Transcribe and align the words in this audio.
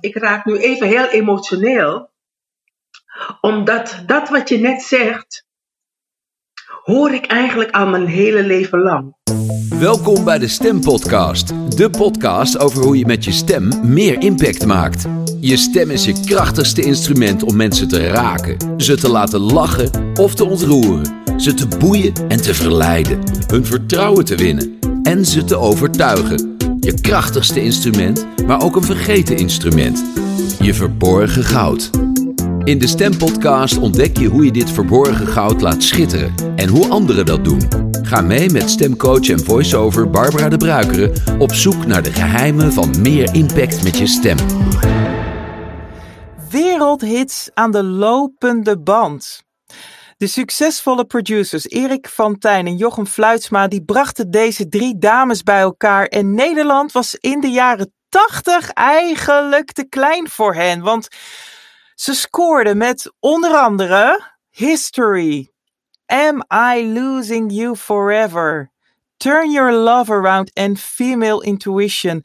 Ik 0.00 0.16
raak 0.16 0.44
nu 0.44 0.56
even 0.56 0.86
heel 0.86 1.08
emotioneel, 1.08 2.10
omdat 3.40 4.02
dat 4.06 4.28
wat 4.28 4.48
je 4.48 4.58
net 4.58 4.82
zegt, 4.82 5.46
hoor 6.84 7.12
ik 7.12 7.26
eigenlijk 7.26 7.70
al 7.70 7.86
mijn 7.86 8.06
hele 8.06 8.42
leven 8.42 8.78
lang. 8.78 9.16
Welkom 9.78 10.24
bij 10.24 10.38
de 10.38 10.48
Stem 10.48 10.80
Podcast, 10.80 11.76
de 11.76 11.90
podcast 11.90 12.58
over 12.58 12.82
hoe 12.82 12.98
je 12.98 13.06
met 13.06 13.24
je 13.24 13.32
stem 13.32 13.90
meer 13.90 14.20
impact 14.22 14.66
maakt. 14.66 15.06
Je 15.40 15.56
stem 15.56 15.90
is 15.90 16.04
je 16.04 16.20
krachtigste 16.24 16.82
instrument 16.82 17.42
om 17.42 17.56
mensen 17.56 17.88
te 17.88 18.08
raken, 18.08 18.80
ze 18.80 18.96
te 18.96 19.08
laten 19.08 19.40
lachen 19.40 20.16
of 20.18 20.34
te 20.34 20.44
ontroeren, 20.44 21.40
ze 21.40 21.54
te 21.54 21.68
boeien 21.78 22.14
en 22.28 22.42
te 22.42 22.54
verleiden, 22.54 23.22
hun 23.46 23.64
vertrouwen 23.64 24.24
te 24.24 24.36
winnen 24.36 24.78
en 25.02 25.24
ze 25.24 25.44
te 25.44 25.56
overtuigen. 25.56 26.57
Je 26.88 27.00
krachtigste 27.00 27.62
instrument, 27.62 28.26
maar 28.46 28.62
ook 28.62 28.76
een 28.76 28.82
vergeten 28.82 29.36
instrument. 29.36 30.04
Je 30.60 30.74
verborgen 30.74 31.44
goud. 31.44 31.90
In 32.64 32.78
de 32.78 32.86
Stempodcast 32.86 33.78
ontdek 33.78 34.18
je 34.18 34.28
hoe 34.28 34.44
je 34.44 34.52
dit 34.52 34.70
verborgen 34.70 35.26
goud 35.26 35.60
laat 35.60 35.82
schitteren 35.82 36.34
en 36.56 36.68
hoe 36.68 36.88
anderen 36.88 37.26
dat 37.26 37.44
doen. 37.44 37.60
Ga 38.02 38.20
mee 38.20 38.50
met 38.50 38.70
stemcoach 38.70 39.28
en 39.28 39.44
voiceover 39.44 40.10
Barbara 40.10 40.48
de 40.48 40.56
Bruikere 40.56 41.12
op 41.38 41.52
zoek 41.52 41.86
naar 41.86 42.02
de 42.02 42.12
geheimen 42.12 42.72
van 42.72 43.00
meer 43.00 43.34
impact 43.34 43.82
met 43.82 43.98
je 43.98 44.06
stem. 44.06 44.36
Wereldhits 46.50 47.50
aan 47.54 47.70
de 47.70 47.84
lopende 47.84 48.78
band. 48.78 49.46
De 50.18 50.26
succesvolle 50.26 51.04
producers 51.04 51.68
Erik 51.68 52.08
van 52.08 52.38
Tijn 52.38 52.66
en 52.66 52.76
Jochem 52.76 53.06
Fluitsma 53.06 53.68
die 53.68 53.84
brachten 53.84 54.30
deze 54.30 54.68
drie 54.68 54.98
dames 54.98 55.42
bij 55.42 55.60
elkaar 55.60 56.06
en 56.06 56.34
Nederland 56.34 56.92
was 56.92 57.14
in 57.14 57.40
de 57.40 57.50
jaren 57.50 57.92
80 58.08 58.70
eigenlijk 58.70 59.72
te 59.72 59.84
klein 59.84 60.28
voor 60.28 60.54
hen, 60.54 60.80
want 60.80 61.08
ze 61.94 62.14
scoorden 62.14 62.76
met 62.76 63.12
onder 63.20 63.50
andere 63.50 64.22
History, 64.50 65.50
Am 66.06 66.44
I 66.76 66.92
Losing 66.92 67.52
You 67.52 67.76
Forever, 67.76 68.72
Turn 69.16 69.50
Your 69.50 69.72
Love 69.72 70.12
Around 70.12 70.52
en 70.52 70.76
Female 70.76 71.44
Intuition. 71.44 72.24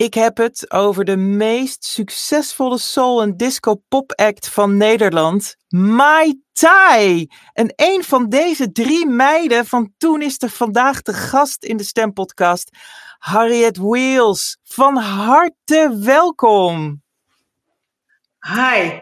Ik 0.00 0.14
heb 0.14 0.36
het 0.36 0.70
over 0.70 1.04
de 1.04 1.16
meest 1.16 1.84
succesvolle 1.84 2.78
soul- 2.78 3.22
en 3.22 3.36
disco-pop-act 3.36 4.48
van 4.48 4.76
Nederland, 4.76 5.56
Mai 5.68 6.42
Tai. 6.52 7.28
En 7.52 7.72
een 7.76 8.04
van 8.04 8.28
deze 8.28 8.72
drie 8.72 9.06
meiden 9.06 9.66
van 9.66 9.92
toen 9.98 10.22
is 10.22 10.42
er 10.42 10.50
vandaag 10.50 11.02
de 11.02 11.12
gast 11.12 11.64
in 11.64 11.76
de 11.76 11.82
Stempodcast, 11.82 12.76
Harriet 13.18 13.76
Wheels. 13.76 14.58
Van 14.62 14.96
harte 14.96 15.98
welkom. 16.00 17.02
Hi, 18.38 18.98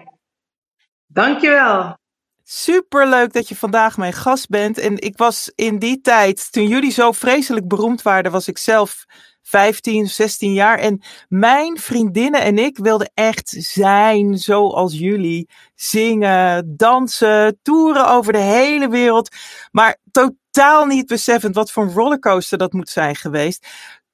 dankjewel. 1.07 1.97
Superleuk 2.45 3.33
dat 3.33 3.49
je 3.49 3.57
vandaag 3.57 3.97
mijn 3.97 4.13
gast 4.13 4.49
bent. 4.49 4.79
En 4.79 5.01
ik 5.01 5.17
was 5.17 5.53
in 5.55 5.79
die 5.79 6.01
tijd, 6.01 6.53
toen 6.53 6.67
jullie 6.69 6.93
zo 6.93 7.13
vreselijk 7.13 7.69
beroemd 7.69 8.03
waren, 8.03 8.31
was 8.31 8.49
ik 8.49 8.59
zelf 8.59 9.05
15, 9.49 10.07
16 10.07 10.53
jaar. 10.53 10.79
En 10.79 11.03
mijn 11.29 11.79
vriendinnen 11.79 12.43
en 12.43 12.59
ik 12.59 12.79
wilden 12.79 13.11
echt 13.15 13.49
zijn 13.59 14.39
zoals 14.39 14.99
jullie. 14.99 15.49
Zingen, 15.75 16.77
dansen, 16.77 17.59
toeren 17.63 18.09
over 18.09 18.33
de 18.33 18.39
hele 18.39 18.89
wereld. 18.89 19.37
Maar 19.71 19.97
totaal 20.11 20.87
niet 20.87 21.07
beseffend 21.07 21.55
wat 21.55 21.71
voor 21.71 21.83
een 21.83 21.93
rollercoaster 21.93 22.59
dat 22.59 22.73
moet 22.73 22.89
zijn 22.89 23.17
geweest. 23.17 23.67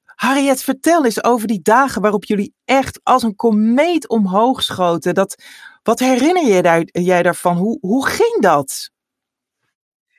Harriet, 0.05 0.63
vertel 0.63 1.05
eens 1.05 1.25
over 1.25 1.49
die 1.49 1.63
dagen 1.63 2.03
waarop 2.03 2.25
jullie 2.25 2.55
echt 2.65 3.01
als 3.03 3.23
een 3.23 3.37
komeet 3.37 4.09
omhoog 4.09 4.63
schoten. 4.63 5.15
Dat, 5.15 5.43
wat 5.83 5.99
herinner 5.99 6.47
je 6.47 6.63
daar, 6.63 6.83
jij 6.85 7.23
daarvan? 7.23 7.57
Hoe, 7.57 7.79
hoe 7.81 8.07
ging 8.07 8.41
dat? 8.41 8.91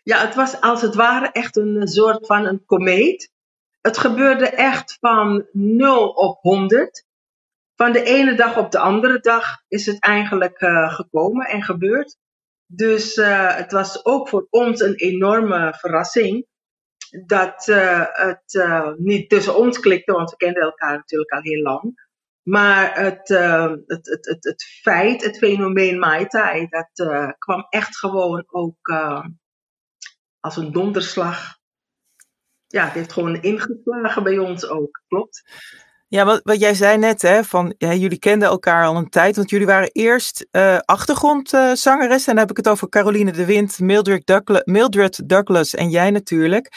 Ja, 0.04 0.26
het 0.26 0.36
was 0.36 0.62
als 0.62 0.82
het 0.82 0.96
ware 0.96 1.32
echt 1.32 1.58
een 1.58 1.88
soort 1.88 2.26
van 2.26 2.46
een 2.46 2.66
komeet. 2.66 3.34
Het 3.86 3.98
gebeurde 3.98 4.50
echt 4.50 4.98
van 5.00 5.48
0 5.52 6.10
op 6.10 6.42
100. 6.42 7.06
Van 7.76 7.92
de 7.92 8.04
ene 8.04 8.36
dag 8.36 8.58
op 8.58 8.72
de 8.72 8.80
andere 8.80 9.20
dag 9.20 9.64
is 9.68 9.86
het 9.86 10.00
eigenlijk 10.00 10.62
uh, 10.62 10.94
gekomen 10.94 11.46
en 11.46 11.64
gebeurd. 11.64 12.18
Dus 12.66 13.18
uh, 13.18 13.56
het 13.56 13.72
was 13.72 14.06
ook 14.06 14.30
voor 14.30 14.48
ons 14.50 14.82
een 14.82 14.96
enorme 14.96 15.74
verrassing 15.78 16.48
dat 17.26 17.68
uh, 17.68 18.06
het 18.12 18.60
niet 18.98 19.30
tussen 19.30 19.56
ons 19.56 19.80
klikte, 19.80 20.12
want 20.12 20.30
we 20.30 20.38
kenden 20.38 20.64
elkaar 20.64 20.96
natuurlijk 20.96 21.32
al 21.32 21.42
heel 21.42 21.62
lang. 21.62 22.10
Maar 22.42 23.00
het, 23.00 23.28
het, 23.28 24.08
het, 24.08 24.26
het, 24.26 24.44
het 24.44 24.64
feit, 24.82 25.24
het 25.24 25.38
fenomeen 25.38 26.00
Mai 26.00 26.28
Tai, 26.28 26.68
dat 26.70 27.08
kwam 27.38 27.66
echt 27.70 27.98
gewoon 27.98 28.44
ook 28.48 28.94
als 30.40 30.58
een 30.58 30.72
donderslag 30.72 31.55
ja, 32.76 32.86
het 32.86 32.94
heeft 32.94 33.14
gewoon 33.14 33.42
ingeslagen 33.42 34.24
bij 34.24 34.38
ons 34.38 34.68
ook, 34.68 35.02
klopt. 35.08 35.44
Ja, 36.08 36.26
wat, 36.26 36.40
wat 36.44 36.60
jij 36.60 36.74
zei 36.74 36.98
net, 36.98 37.22
hè, 37.22 37.44
van 37.44 37.76
jullie 37.78 38.20
kenden 38.20 38.48
elkaar 38.48 38.86
al 38.86 38.96
een 38.96 39.10
tijd, 39.10 39.36
want 39.36 39.50
jullie 39.50 39.66
waren 39.66 39.90
eerst 39.92 40.48
uh, 40.52 40.74
en 40.74 42.24
dan 42.26 42.38
heb 42.38 42.50
ik 42.50 42.58
het 42.58 42.68
over 42.68 42.90
Caroline 42.90 43.32
de 43.32 43.46
Wind, 43.46 43.80
Mildred 43.80 44.26
Douglas, 44.26 44.62
Mildred 44.64 45.30
Douglas 45.30 45.74
en 45.74 45.90
jij 45.90 46.12
natuurlijk. 46.12 46.74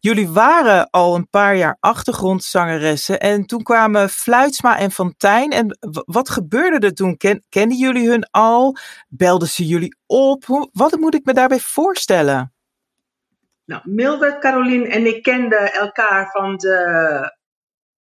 Jullie 0.00 0.28
waren 0.28 0.90
al 0.90 1.14
een 1.14 1.28
paar 1.28 1.56
jaar 1.56 1.76
achtergrondzangeressen 1.80 3.20
en 3.20 3.46
toen 3.46 3.62
kwamen 3.62 4.08
Fluitsma 4.08 4.78
en 4.78 4.90
Fontijn. 4.90 5.50
En 5.50 5.78
wat 6.04 6.30
gebeurde 6.30 6.86
er 6.86 6.94
toen? 6.94 7.16
Ken, 7.16 7.44
kenden 7.48 7.78
jullie 7.78 8.08
hun 8.08 8.28
al? 8.30 8.76
Belden 9.08 9.48
ze 9.48 9.66
jullie 9.66 9.96
op? 10.06 10.44
Hoe, 10.44 10.68
wat 10.72 10.96
moet 10.96 11.14
ik 11.14 11.24
me 11.24 11.32
daarbij 11.32 11.60
voorstellen? 11.60 12.52
Nou, 13.68 13.82
Mildred, 13.84 14.38
Caroline 14.38 14.88
en 14.88 15.06
ik 15.06 15.22
kenden 15.22 15.72
elkaar 15.72 16.30
van 16.30 16.56
de 16.56 17.36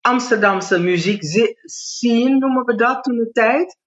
Amsterdamse 0.01 0.79
muziek 0.79 1.23
scene, 1.63 2.37
noemen 2.37 2.65
we 2.65 2.75
dat 2.75 3.03
toen 3.03 3.17
de 3.17 3.31
tijd. 3.31 3.77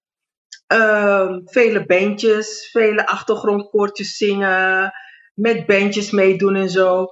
Uh, 0.73 1.37
vele 1.45 1.85
bandjes, 1.85 2.69
vele 2.71 3.07
achtergrondkoortjes 3.07 4.17
zingen, 4.17 4.91
met 5.33 5.65
bandjes 5.65 6.11
meedoen 6.11 6.55
en 6.55 6.69
zo. 6.69 7.07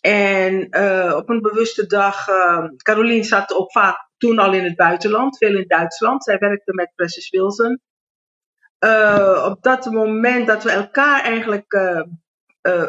En 0.00 0.66
uh, 0.70 1.14
op 1.16 1.28
een 1.28 1.40
bewuste 1.40 1.86
dag, 1.86 2.28
uh, 2.28 2.64
Caroline 2.76 3.24
zat 3.24 3.54
ook 3.54 3.72
vaak 3.72 4.10
toen 4.16 4.38
al 4.38 4.52
in 4.52 4.64
het 4.64 4.76
buitenland, 4.76 5.36
veel 5.36 5.56
in 5.56 5.66
Duitsland. 5.66 6.24
Zij 6.24 6.38
werkte 6.38 6.74
met 6.74 6.92
Precious 6.94 7.30
Wilson. 7.30 7.80
Uh, 8.84 9.46
op 9.50 9.62
dat 9.62 9.90
moment 9.90 10.46
dat 10.46 10.62
we 10.62 10.70
elkaar 10.70 11.22
eigenlijk 11.22 11.72
uh, 11.72 12.02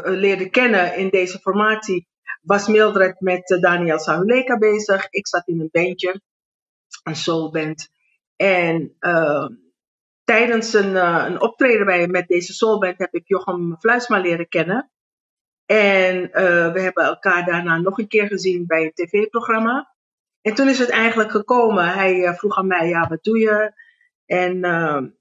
leerde 0.04 0.50
kennen 0.50 0.96
in 0.96 1.10
deze 1.10 1.40
formatie, 1.40 2.08
was 2.42 2.68
Mildred 2.68 3.20
met 3.20 3.50
uh, 3.50 3.62
Daniel 3.62 4.00
Sahuleka 4.00 4.58
bezig. 4.58 5.08
Ik 5.10 5.28
zat 5.28 5.48
in 5.48 5.60
een 5.60 5.70
bandje, 5.72 6.22
een 7.04 7.16
soulband. 7.16 7.90
En 8.36 8.96
uh, 9.00 9.48
tijdens 10.24 10.74
een, 10.74 10.96
een 11.26 11.42
optreden 11.42 11.86
bij, 11.86 12.08
met 12.08 12.28
deze 12.28 12.54
soulband 12.54 12.98
heb 12.98 13.14
ik 13.14 13.28
Jochem 13.28 13.76
Fluisma 13.80 14.20
leren 14.20 14.48
kennen. 14.48 14.92
En 15.66 16.22
we 16.74 16.80
hebben 16.80 17.04
elkaar 17.04 17.46
daarna 17.46 17.78
nog 17.78 17.98
een 17.98 18.08
keer 18.08 18.28
gezien 18.28 18.66
bij 18.66 18.84
een 18.84 18.94
tv-programma. 18.94 19.96
En 20.42 20.54
toen 20.54 20.70
is 20.70 20.80
het 20.80 20.90
eigenlijk 20.90 21.32
gekomen. 21.32 21.88
Hij 21.88 22.36
vroeg 22.36 22.58
aan 22.58 22.68
mij, 22.68 22.88
ja, 22.88 23.08
wat 23.08 23.24
doe 23.24 23.40
je? 23.40 23.74
En 24.26 24.60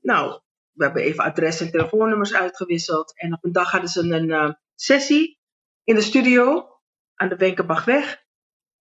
nou, 0.01 0.41
we 0.73 0.85
hebben 0.85 1.03
even 1.03 1.25
adres 1.25 1.61
en 1.61 1.71
telefoonnummers 1.71 2.35
uitgewisseld. 2.35 3.19
En 3.19 3.33
op 3.33 3.45
een 3.45 3.53
dag 3.53 3.71
hadden 3.71 3.91
ze 3.91 4.01
een 4.01 4.29
uh, 4.29 4.51
sessie 4.75 5.41
in 5.85 5.95
de 5.95 6.01
studio 6.01 6.69
aan 7.15 7.29
de 7.29 7.37
Wenkenbachweg. 7.37 8.25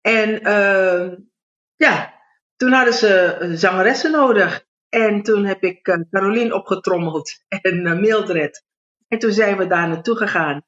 En 0.01 0.47
uh, 0.47 1.17
ja, 1.75 2.13
toen 2.55 2.71
hadden 2.71 2.93
ze 2.93 3.37
zangeressen 3.53 4.11
nodig. 4.11 4.65
En 4.89 5.23
toen 5.23 5.45
heb 5.45 5.63
ik 5.63 5.87
uh, 5.87 5.95
Caroline 6.11 6.55
opgetrommeld 6.55 7.43
en 7.47 7.99
Mildred. 7.99 8.65
En 9.07 9.19
toen 9.19 9.31
zijn 9.31 9.57
we 9.57 9.67
daar 9.67 9.87
naartoe 9.87 10.15
gegaan. 10.15 10.65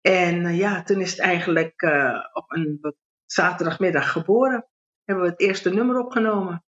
En 0.00 0.56
ja, 0.56 0.82
toen 0.82 1.00
is 1.00 1.10
het 1.10 1.20
eigenlijk 1.20 1.82
op 2.32 2.44
een 2.52 2.94
zaterdagmiddag 3.24 4.12
geboren. 4.12 4.66
Hebben 5.04 5.24
we 5.24 5.30
het 5.30 5.40
eerste 5.40 5.70
nummer 5.70 5.98
opgenomen. 5.98 6.64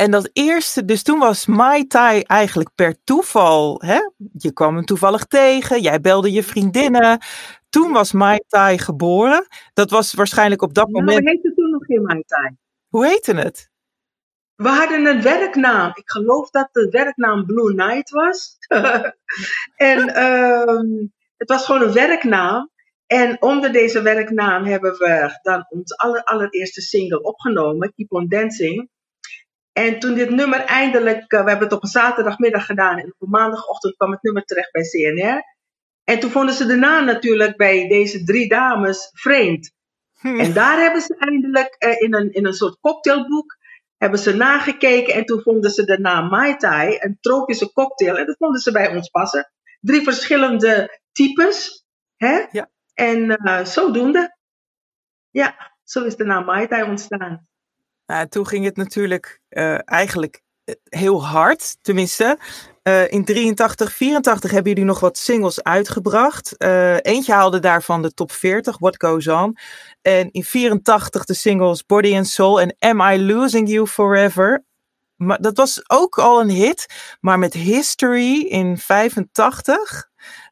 En 0.00 0.10
dat 0.10 0.30
eerste, 0.32 0.84
dus 0.84 1.02
toen 1.02 1.18
was 1.18 1.46
Mai 1.46 1.86
Tai 1.86 2.20
eigenlijk 2.20 2.70
per 2.74 3.04
toeval. 3.04 3.82
Hè? 3.84 3.98
Je 4.32 4.52
kwam 4.52 4.74
hem 4.74 4.84
toevallig 4.84 5.24
tegen, 5.24 5.80
jij 5.80 6.00
belde 6.00 6.32
je 6.32 6.42
vriendinnen. 6.42 7.18
Toen 7.68 7.92
was 7.92 8.12
Mai 8.12 8.38
Tai 8.48 8.78
geboren. 8.78 9.46
Dat 9.72 9.90
was 9.90 10.14
waarschijnlijk 10.14 10.62
op 10.62 10.74
dat 10.74 10.86
ja, 10.86 11.00
moment. 11.00 11.24
We 11.24 11.30
heette 11.30 11.54
toen 11.54 11.70
nog 11.70 11.84
geen 11.84 12.02
Mai 12.02 12.22
Tai. 12.26 12.56
Hoe 12.88 13.06
heette 13.06 13.34
het? 13.34 13.70
We 14.54 14.68
hadden 14.68 15.06
een 15.06 15.22
werknaam. 15.22 15.90
Ik 15.94 16.10
geloof 16.10 16.50
dat 16.50 16.68
de 16.72 16.88
werknaam 16.90 17.46
Blue 17.46 17.74
Night 17.74 18.10
was. 18.10 18.56
en 19.90 20.08
uh, 20.08 21.04
het 21.36 21.48
was 21.48 21.64
gewoon 21.64 21.82
een 21.82 21.92
werknaam. 21.92 22.70
En 23.06 23.42
onder 23.42 23.72
deze 23.72 24.02
werknaam 24.02 24.64
hebben 24.64 24.92
we 24.92 25.38
dan 25.42 25.66
onze 25.68 25.96
aller, 25.96 26.24
allereerste 26.24 26.80
single 26.80 27.22
opgenomen, 27.22 27.92
Keep 27.94 28.12
on 28.12 28.28
Dancing. 28.28 28.90
En 29.72 29.98
toen 29.98 30.14
dit 30.14 30.30
nummer 30.30 30.60
eindelijk, 30.60 31.30
we 31.30 31.36
hebben 31.36 31.58
het 31.58 31.72
op 31.72 31.82
een 31.82 31.88
zaterdagmiddag 31.88 32.66
gedaan 32.66 32.98
en 32.98 33.14
op 33.18 33.28
maandagochtend 33.28 33.96
kwam 33.96 34.10
het 34.10 34.22
nummer 34.22 34.44
terecht 34.44 34.72
bij 34.72 34.82
CNR. 34.82 35.42
En 36.04 36.20
toen 36.20 36.30
vonden 36.30 36.54
ze 36.54 36.66
de 36.66 36.76
naam 36.76 37.04
natuurlijk 37.04 37.56
bij 37.56 37.88
deze 37.88 38.24
drie 38.24 38.48
dames 38.48 39.10
vreemd. 39.12 39.72
Hm. 40.20 40.40
En 40.40 40.52
daar 40.52 40.80
hebben 40.80 41.00
ze 41.00 41.16
eindelijk 41.18 41.76
in, 41.98 42.14
een, 42.14 42.32
in 42.32 42.46
een 42.46 42.54
soort 42.54 42.80
cocktailboek 42.80 43.58
hebben 43.96 44.18
ze 44.18 44.36
nagekeken 44.36 45.14
en 45.14 45.24
toen 45.24 45.40
vonden 45.40 45.70
ze 45.70 45.84
de 45.84 45.98
naam 45.98 46.28
Mai 46.28 46.56
Tai, 46.56 46.96
een 47.00 47.18
tropische 47.20 47.72
cocktail. 47.72 48.16
En 48.18 48.26
dat 48.26 48.36
vonden 48.36 48.60
ze 48.60 48.72
bij 48.72 48.96
ons 48.96 49.08
passen. 49.08 49.52
Drie 49.80 50.02
verschillende 50.02 51.00
types. 51.12 51.84
Hè? 52.16 52.46
Ja. 52.50 52.70
En 52.94 53.46
uh, 53.46 53.64
zodoende. 53.64 54.36
Ja, 55.30 55.76
zo 55.84 56.04
is 56.04 56.16
de 56.16 56.24
naam 56.24 56.44
Mai 56.44 56.66
Tai 56.66 56.82
ontstaan. 56.82 57.48
Nou, 58.10 58.28
toen 58.28 58.46
ging 58.46 58.64
het 58.64 58.76
natuurlijk 58.76 59.40
uh, 59.50 59.88
eigenlijk 59.88 60.42
eh, 60.64 60.74
heel 60.84 61.26
hard. 61.26 61.76
Tenminste, 61.80 62.38
uh, 62.82 63.12
in 63.12 63.24
83, 63.24 63.92
84 63.92 64.50
hebben 64.50 64.72
jullie 64.72 64.86
nog 64.86 65.00
wat 65.00 65.18
singles 65.18 65.62
uitgebracht. 65.62 66.54
Eentje 67.02 67.32
haalde 67.32 67.58
daarvan 67.58 68.02
de 68.02 68.14
top 68.14 68.32
40, 68.32 68.78
What 68.78 69.02
Goes 69.04 69.28
On. 69.28 69.56
En 70.02 70.30
in 70.30 70.44
84 70.44 71.24
de 71.24 71.34
singles 71.34 71.86
Body 71.86 72.16
and 72.16 72.28
Soul 72.28 72.60
en 72.60 72.76
Am 72.78 73.00
I 73.00 73.26
Losing 73.26 73.68
You 73.68 73.86
Forever. 73.86 74.64
Maar 75.16 75.40
dat 75.40 75.56
was 75.56 75.90
ook 75.90 76.18
al 76.18 76.40
een 76.40 76.50
hit. 76.50 76.86
Maar 77.20 77.38
met 77.38 77.54
History 77.54 78.40
in 78.40 78.78
85. 78.78 80.08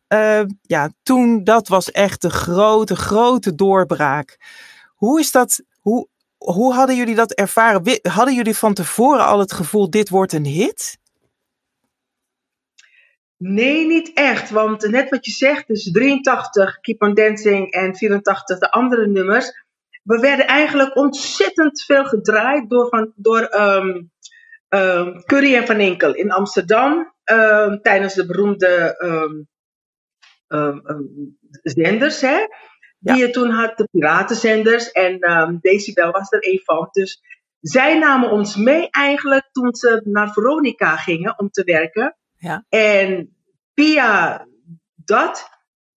Uh, 0.08 0.40
ja, 0.62 0.90
toen 1.02 1.44
dat 1.44 1.68
was 1.68 1.90
echt 1.90 2.22
de 2.22 2.30
grote, 2.30 2.96
grote 2.96 3.54
doorbraak. 3.54 4.36
Hoe 4.94 5.20
is 5.20 5.30
dat? 5.30 5.62
Hoe, 5.80 6.08
hoe 6.38 6.74
hadden 6.74 6.96
jullie 6.96 7.14
dat 7.14 7.32
ervaren? 7.32 7.98
Hadden 8.02 8.34
jullie 8.34 8.56
van 8.56 8.74
tevoren 8.74 9.24
al 9.24 9.38
het 9.38 9.52
gevoel, 9.52 9.90
dit 9.90 10.08
wordt 10.08 10.32
een 10.32 10.46
hit? 10.46 10.98
Nee, 13.36 13.86
niet 13.86 14.12
echt. 14.14 14.50
Want 14.50 14.88
net 14.90 15.10
wat 15.10 15.24
je 15.24 15.32
zegt, 15.32 15.66
dus 15.66 15.90
83 15.92 16.80
Keep 16.80 17.02
on 17.02 17.14
Dancing 17.14 17.72
en 17.72 17.96
84 17.96 18.58
de 18.58 18.70
andere 18.70 19.06
nummers. 19.06 19.66
We 20.02 20.18
werden 20.18 20.46
eigenlijk 20.46 20.96
ontzettend 20.96 21.82
veel 21.82 22.04
gedraaid 22.04 22.70
door, 22.70 22.88
van, 22.88 23.12
door 23.16 23.54
um, 23.54 24.10
um, 24.68 25.24
Curry 25.24 25.54
en 25.54 25.66
Van 25.66 25.76
Enkel 25.76 26.14
in 26.14 26.30
Amsterdam. 26.30 27.14
Um, 27.24 27.82
tijdens 27.82 28.14
de 28.14 28.26
beroemde 28.26 28.96
zenders? 31.62 32.20
Die 32.98 33.16
je 33.16 33.30
toen 33.30 33.50
had, 33.50 33.76
de 33.76 33.88
piratenzenders. 33.90 34.92
En 34.92 35.30
um, 35.30 35.58
Decibel 35.60 36.10
was 36.10 36.32
er 36.32 36.48
een 36.48 36.60
van. 36.64 36.88
Dus 36.92 37.22
zij 37.60 37.98
namen 37.98 38.30
ons 38.30 38.56
mee 38.56 38.90
eigenlijk 38.90 39.48
toen 39.52 39.74
ze 39.74 40.00
naar 40.04 40.32
Veronica 40.32 40.96
gingen 40.96 41.38
om 41.38 41.50
te 41.50 41.64
werken. 41.64 42.16
Ja. 42.36 42.64
En 42.68 43.36
via 43.74 44.46
dat, 44.94 45.48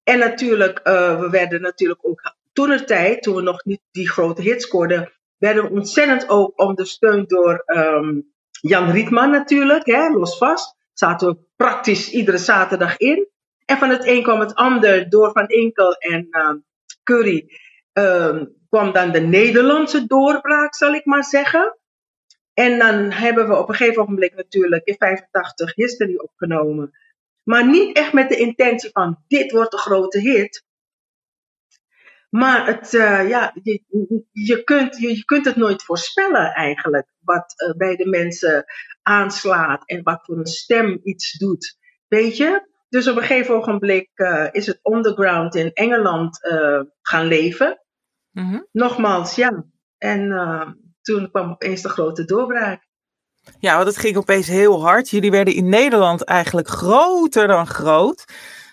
en 0.03 0.19
natuurlijk, 0.19 0.79
uh, 0.83 1.19
we 1.19 1.29
werden 1.29 1.61
natuurlijk 1.61 1.99
ook 2.01 2.35
toen 2.53 2.85
tijd, 2.85 3.23
toen 3.23 3.35
we 3.35 3.41
nog 3.41 3.63
niet 3.63 3.81
die 3.91 4.09
grote 4.09 4.41
hits 4.41 4.65
scoorden, 4.65 5.11
werden 5.37 5.63
we 5.63 5.69
ontzettend 5.69 6.29
ook 6.29 6.61
ondersteund 6.61 7.29
door 7.29 7.63
um, 7.65 8.33
Jan 8.61 8.91
Rietman 8.91 9.31
natuurlijk, 9.31 9.85
hè, 9.85 10.09
los 10.09 10.37
vast. 10.37 10.75
Zaten 10.93 11.27
we 11.27 11.37
praktisch 11.55 12.11
iedere 12.11 12.37
zaterdag 12.37 12.97
in. 12.97 13.27
En 13.65 13.77
van 13.77 13.89
het 13.89 14.07
een 14.07 14.23
kwam 14.23 14.39
het 14.39 14.55
ander 14.55 15.09
door 15.09 15.31
Van 15.31 15.47
Enkel 15.47 15.93
en 15.93 16.27
uh, 16.31 16.53
Curry. 17.03 17.59
Um, 17.93 18.59
kwam 18.69 18.93
dan 18.93 19.11
de 19.11 19.19
Nederlandse 19.19 20.05
doorbraak, 20.05 20.75
zal 20.75 20.93
ik 20.93 21.05
maar 21.05 21.23
zeggen. 21.23 21.77
En 22.53 22.79
dan 22.79 23.11
hebben 23.11 23.47
we 23.47 23.57
op 23.57 23.69
een 23.69 23.75
gegeven 23.75 24.05
moment 24.05 24.35
natuurlijk 24.35 24.85
in 24.85 24.95
85 24.97 25.75
History 25.75 26.15
opgenomen. 26.15 26.91
Maar 27.43 27.67
niet 27.67 27.95
echt 27.97 28.13
met 28.13 28.29
de 28.29 28.37
intentie 28.37 28.89
van 28.91 29.23
dit 29.27 29.51
wordt 29.51 29.73
een 29.73 29.79
grote 29.79 30.19
hit. 30.19 30.65
Maar 32.29 32.65
het, 32.65 32.93
uh, 32.93 33.29
ja, 33.29 33.55
je, 33.63 33.83
je, 34.31 34.63
kunt, 34.63 34.97
je, 34.97 35.15
je, 35.15 35.25
kunt 35.25 35.45
het 35.45 35.55
nooit 35.55 35.83
voorspellen 35.83 36.53
eigenlijk. 36.53 37.07
Wat 37.19 37.53
uh, 37.57 37.77
bij 37.77 37.95
de 37.95 38.07
mensen 38.07 38.65
aanslaat 39.01 39.83
en 39.85 40.03
wat 40.03 40.25
voor 40.25 40.37
een 40.37 40.45
stem 40.45 40.99
iets 41.03 41.31
doet. 41.31 41.77
Weet 42.07 42.37
je? 42.37 42.69
Dus 42.91 43.07
op 43.07 43.15
een 43.15 43.23
gegeven 43.23 43.55
ogenblik 43.55 44.09
uh, 44.15 44.47
is 44.51 44.67
het 44.67 44.79
underground 44.83 45.55
in 45.55 45.73
Engeland 45.73 46.39
gaan 47.01 47.25
leven. 47.25 47.81
Mm 48.31 48.49
-hmm. 48.49 48.67
Nogmaals, 48.71 49.35
ja. 49.35 49.65
En 49.97 50.29
toen 51.01 51.29
kwam 51.31 51.51
opeens 51.51 51.81
de 51.81 51.89
grote 51.89 52.25
doorbraak. 52.25 52.87
Ja, 53.59 53.75
want 53.75 53.87
het 53.87 53.97
ging 53.97 54.17
opeens 54.17 54.47
heel 54.47 54.81
hard. 54.81 55.09
Jullie 55.09 55.31
werden 55.31 55.53
in 55.53 55.69
Nederland 55.69 56.23
eigenlijk 56.23 56.67
groter 56.67 57.47
dan 57.47 57.67
groot. 57.67 58.25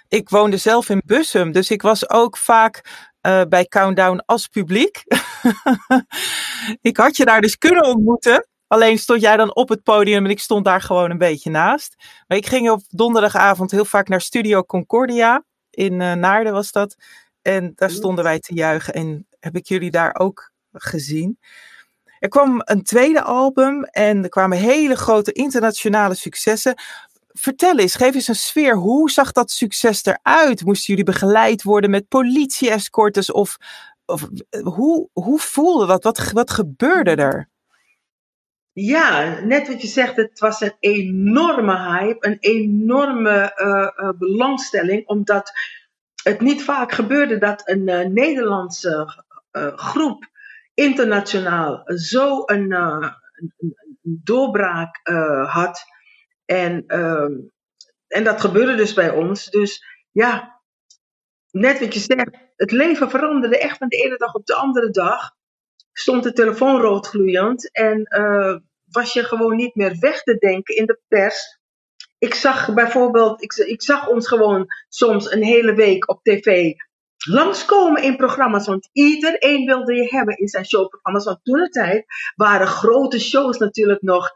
Ik 0.09 0.29
woonde 0.29 0.57
zelf 0.57 0.89
in 0.89 1.03
Bussum, 1.07 1.53
dus 1.53 1.71
ik 1.71 1.83
was 1.83 2.11
ook 2.11 2.37
vaak 2.37 2.81
bij 3.49 3.65
Countdown 3.65 4.23
als 4.25 4.47
publiek. 4.47 5.03
ik 6.91 6.97
had 6.97 7.17
je 7.17 7.25
daar 7.25 7.41
dus 7.41 7.59
kunnen 7.59 7.85
ontmoeten. 7.85 8.47
Alleen 8.69 8.99
stond 8.99 9.21
jij 9.21 9.37
dan 9.37 9.55
op 9.55 9.69
het 9.69 9.83
podium 9.83 10.25
en 10.25 10.31
ik 10.31 10.41
stond 10.41 10.65
daar 10.65 10.81
gewoon 10.81 11.11
een 11.11 11.19
beetje 11.19 11.51
naast. 11.51 11.95
Maar 12.27 12.39
ik 12.39 12.47
ging 12.47 12.71
op 12.71 12.83
donderdagavond 12.89 13.71
heel 13.71 13.85
vaak 13.85 14.09
naar 14.09 14.21
Studio 14.21 14.65
Concordia. 14.65 15.45
In 15.71 15.93
uh, 16.01 16.13
Naarden 16.13 16.53
was 16.53 16.73
dat. 16.73 16.97
En 17.43 17.73
daar 17.75 17.91
stonden 17.91 18.25
wij 18.25 18.39
te 18.39 18.55
juichen 18.55 18.95
en 18.95 19.27
heb 19.41 19.57
ik 19.57 19.67
jullie 19.67 19.91
daar 19.91 20.15
ook 20.19 20.53
gezien. 20.73 21.39
Er 22.19 22.29
kwam 22.29 22.63
een 22.65 22.83
tweede 22.83 23.23
album 23.23 23.85
en 23.85 24.23
er 24.23 24.29
kwamen 24.29 24.59
hele 24.59 24.97
grote 24.97 25.33
internationale 25.33 26.15
successen. 26.15 26.75
Vertel 27.29 27.79
eens, 27.79 27.95
geef 27.95 28.15
eens 28.15 28.29
een 28.29 28.35
sfeer. 28.35 28.77
Hoe 28.77 29.11
zag 29.11 29.33
dat 29.33 29.51
succes 29.51 30.05
eruit? 30.05 30.65
Moesten 30.65 30.87
jullie 30.87 31.13
begeleid 31.13 31.63
worden 31.63 31.91
met 31.91 32.09
politie-escortes? 32.09 33.33
Of, 33.33 33.57
of 34.07 34.29
hoe, 34.63 35.09
hoe 35.13 35.39
voelde 35.39 35.87
dat? 35.87 36.05
Wat, 36.05 36.33
wat 36.33 36.51
gebeurde 36.51 37.15
er? 37.15 37.49
Ja, 38.81 39.41
net 39.41 39.69
wat 39.69 39.83
je 39.83 39.89
zegt, 39.89 40.17
het 40.17 40.39
was 40.39 40.61
een 40.61 40.77
enorme 40.81 41.77
hype, 41.77 42.27
een 42.27 42.37
enorme 42.41 43.53
uh, 43.57 44.07
uh, 44.07 44.19
belangstelling, 44.19 45.07
omdat 45.07 45.53
het 46.23 46.41
niet 46.41 46.65
vaak 46.65 46.93
gebeurde 46.93 47.39
dat 47.39 47.69
een 47.69 47.89
uh, 47.89 48.07
Nederlandse 48.07 49.25
groep 49.77 50.31
internationaal 50.75 51.83
zo 51.85 52.43
een, 52.47 52.75
doorbraak 54.03 55.01
had. 55.47 55.85
En, 56.45 56.85
uh, 56.87 57.29
en 58.07 58.25
dat 58.25 58.41
gebeurde 58.41 58.75
dus 58.75 58.93
bij 58.93 59.11
ons. 59.11 59.51
Dus 59.51 59.85
ja, 60.11 60.61
net 61.51 61.81
wat 61.81 61.95
je 61.95 62.01
zegt, 62.01 62.39
het 62.57 62.71
leven 62.71 63.11
veranderde 63.11 63.59
echt 63.59 63.79
van 63.79 63.89
de 63.89 63.97
ene 63.97 64.17
dag 64.17 64.35
op 64.35 64.47
de 64.47 64.55
andere 64.55 64.91
dag. 64.91 65.37
Stond 65.93 66.23
de 66.23 66.33
telefoon 66.33 66.81
roodgloeiend 66.81 67.73
en 67.73 68.03
was 68.91 69.13
je 69.13 69.25
gewoon 69.25 69.57
niet 69.57 69.75
meer 69.75 69.97
weg 69.99 70.23
te 70.23 70.35
denken 70.35 70.77
in 70.77 70.87
de 70.87 71.01
pers. 71.09 71.59
Ik 72.19 72.35
zag 72.35 72.75
bijvoorbeeld, 72.75 73.43
ik, 73.43 73.53
ik 73.53 73.83
zag 73.83 74.09
ons 74.09 74.29
gewoon 74.29 74.67
soms 74.89 75.33
een 75.33 75.43
hele 75.43 75.75
week 75.75 76.09
op 76.09 76.23
tv 76.23 76.73
langskomen 77.27 78.03
in 78.03 78.17
programma's. 78.17 78.67
Want 78.67 78.89
iedereen 78.93 79.65
wilde 79.65 79.95
je 79.95 80.09
hebben 80.09 80.37
in 80.37 80.49
zijn 80.49 80.65
showprogramma's. 80.65 81.25
Want 81.25 81.39
toen 81.43 81.59
de 81.59 81.69
tijd 81.69 82.05
waren 82.35 82.67
grote 82.67 83.21
shows 83.21 83.59
natuurlijk 83.59 84.03
nog 84.03 84.31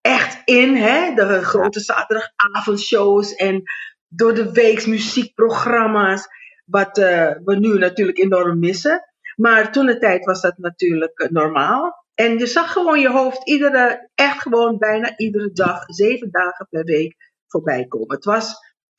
echt 0.00 0.42
in. 0.44 0.76
Hè? 0.76 1.14
De 1.14 1.42
grote 1.42 1.80
zaterdagavondshows 1.80 3.34
en 3.34 3.62
door 4.08 4.34
de 4.34 4.52
weeks 4.52 4.86
muziekprogramma's. 4.86 6.26
Wat 6.64 6.98
uh, 6.98 7.30
we 7.44 7.58
nu 7.58 7.78
natuurlijk 7.78 8.18
enorm 8.18 8.58
missen. 8.58 9.02
Maar 9.36 9.72
toen 9.72 9.86
de 9.86 9.98
tijd 9.98 10.24
was 10.24 10.40
dat 10.40 10.58
natuurlijk 10.58 11.20
uh, 11.20 11.28
normaal. 11.28 12.01
En 12.14 12.38
je 12.38 12.46
zag 12.46 12.72
gewoon 12.72 13.00
je 13.00 13.10
hoofd 13.10 13.48
iedere, 13.48 14.10
echt 14.14 14.42
gewoon 14.42 14.78
bijna 14.78 15.16
iedere 15.16 15.52
dag, 15.52 15.82
zeven 15.86 16.30
dagen 16.30 16.66
per 16.70 16.84
week 16.84 17.32
voorbij 17.46 17.86
komen. 17.86 18.14
Het 18.14 18.24
was 18.24 18.54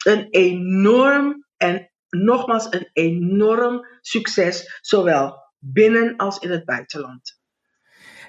een 0.05 0.27
enorm 0.29 1.45
en 1.57 1.91
nogmaals 2.09 2.67
een 2.69 2.89
enorm 2.93 3.87
succes, 4.01 4.79
zowel 4.81 5.51
binnen 5.59 6.15
als 6.15 6.39
in 6.39 6.51
het 6.51 6.65
buitenland. 6.65 7.41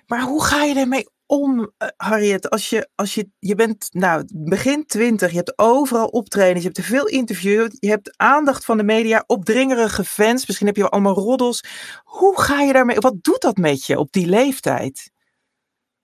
Maar 0.06 0.20
hoe 0.20 0.44
ga 0.44 0.64
je 0.64 0.74
ermee 0.74 1.08
om, 1.26 1.72
eh, 1.78 1.88
Harriet? 1.96 2.50
Als 2.50 2.70
je, 2.70 2.88
als 2.94 3.14
je, 3.14 3.30
je 3.38 3.54
bent 3.54 3.88
nou, 3.90 4.24
begin 4.34 4.86
twintig, 4.86 5.30
je 5.30 5.36
hebt 5.36 5.58
overal 5.58 6.06
optredens, 6.06 6.58
je 6.58 6.64
hebt 6.64 6.74
te 6.74 6.82
veel 6.82 7.06
interviews, 7.06 7.76
je 7.78 7.88
hebt 7.88 8.14
aandacht 8.16 8.64
van 8.64 8.76
de 8.76 8.82
media, 8.82 9.24
opdringerige 9.26 10.04
fans, 10.04 10.46
misschien 10.46 10.66
heb 10.66 10.76
je 10.76 10.88
allemaal 10.88 11.14
roddels. 11.14 11.64
Hoe 12.04 12.40
ga 12.40 12.60
je 12.60 12.72
daarmee, 12.72 12.98
wat 12.98 13.22
doet 13.22 13.40
dat 13.40 13.56
met 13.56 13.86
je 13.86 13.98
op 13.98 14.12
die 14.12 14.26
leeftijd? 14.26 15.12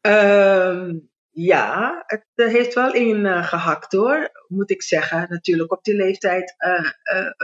Uh, 0.06 0.90
ja, 1.30 2.02
het 2.06 2.26
eh, 2.34 2.46
heeft 2.46 2.74
wel 2.74 2.92
in 2.92 3.24
uh, 3.24 3.44
gehakt 3.46 3.92
hoor, 3.92 4.30
moet 4.48 4.70
ik 4.70 4.82
zeggen. 4.82 5.26
Natuurlijk 5.28 5.72
op 5.72 5.84
die 5.84 5.94
leeftijd 5.94 6.54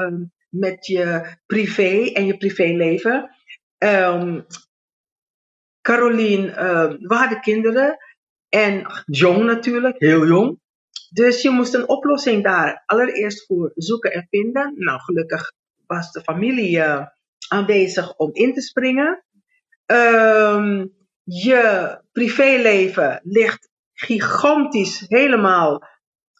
um, 0.01 0.33
met 0.49 0.87
je 0.87 1.37
privé 1.47 2.11
en 2.13 2.27
je 2.27 2.37
privéleven. 2.37 3.31
Um, 3.79 4.47
Caroline, 5.87 6.47
we 7.01 7.15
hadden 7.15 7.41
kinderen. 7.41 7.97
En 8.49 8.87
jong 9.05 9.45
natuurlijk, 9.45 9.99
heel 9.99 10.27
jong. 10.27 10.61
Dus 11.11 11.43
je 11.43 11.51
moest 11.51 11.75
een 11.75 11.89
oplossing 11.89 12.45
daar 12.45 12.83
allereerst 12.87 13.47
voor 13.47 13.73
zoeken 13.75 14.13
en 14.13 14.27
vinden. 14.31 14.73
Nou, 14.77 15.01
gelukkig 15.01 15.53
was 15.87 16.13
de 16.13 16.21
familie 16.21 16.77
uh, 16.77 17.07
aanwezig 17.49 18.17
om 18.17 18.31
in 18.33 18.55
te 18.55 18.61
springen. 18.61 19.25
Um, 19.87 20.93
je 21.23 21.99
privéleven 22.13 23.21
ligt 23.23 23.69
gigantisch 23.93 25.05
helemaal 25.09 25.83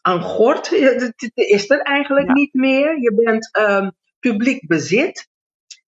aan 0.01 0.21
gort. 0.21 0.69
Het 0.79 1.31
is 1.33 1.69
er 1.69 1.81
eigenlijk 1.81 2.33
niet 2.33 2.53
meer. 2.53 3.01
Je 3.01 3.13
bent 3.15 3.57
um, 3.57 3.91
publiek 4.19 4.67
bezit. 4.67 5.29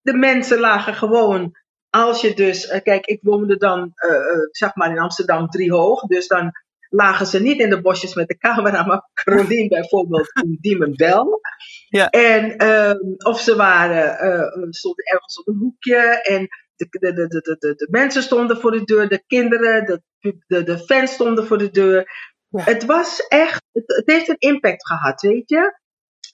De 0.01 0.17
mensen 0.17 0.59
lagen 0.59 0.95
gewoon, 0.95 1.57
als 1.91 2.21
je 2.21 2.35
dus, 2.35 2.71
uh, 2.71 2.81
kijk, 2.83 3.07
ik 3.07 3.19
woonde 3.23 3.57
dan, 3.57 3.93
uh, 3.95 4.19
zeg 4.51 4.75
maar 4.75 4.91
in 4.91 4.99
Amsterdam 4.99 5.49
driehoog, 5.49 6.03
dus 6.03 6.27
dan 6.27 6.53
lagen 6.89 7.27
ze 7.27 7.41
niet 7.41 7.61
in 7.61 7.71
de 7.71 7.81
bosjes 7.81 8.15
met 8.15 8.29
de 8.29 8.39
camera, 8.39 8.87
maar 8.87 9.09
Caroline 9.25 9.69
bijvoorbeeld 9.69 10.31
in 10.43 10.59
Diemenbel. 10.61 11.41
Ja. 11.89 12.09
En 12.09 12.69
um, 12.69 13.15
of 13.17 13.41
ze 13.41 13.57
waren, 13.57 14.27
uh, 14.27 14.71
stonden 14.71 15.05
ergens 15.05 15.39
op 15.39 15.47
een 15.47 15.59
hoekje 15.59 16.23
en 16.23 16.49
de, 16.77 16.87
de, 16.91 17.13
de, 17.13 17.29
de, 17.29 17.57
de, 17.59 17.75
de 17.75 17.89
mensen 17.91 18.23
stonden 18.23 18.61
voor 18.61 18.71
de 18.71 18.85
deur, 18.85 19.09
de 19.09 19.25
kinderen, 19.27 19.85
de, 19.87 20.03
de, 20.47 20.63
de 20.63 20.79
fans 20.79 21.13
stonden 21.13 21.47
voor 21.47 21.59
de 21.59 21.71
deur. 21.71 22.11
Ja. 22.49 22.63
Het 22.63 22.85
was 22.85 23.27
echt, 23.27 23.65
het, 23.73 23.85
het, 23.87 24.07
heeft 24.07 24.29
een 24.29 24.39
impact 24.39 24.87
gehad, 24.87 25.21
weet 25.21 25.49
je. 25.49 25.79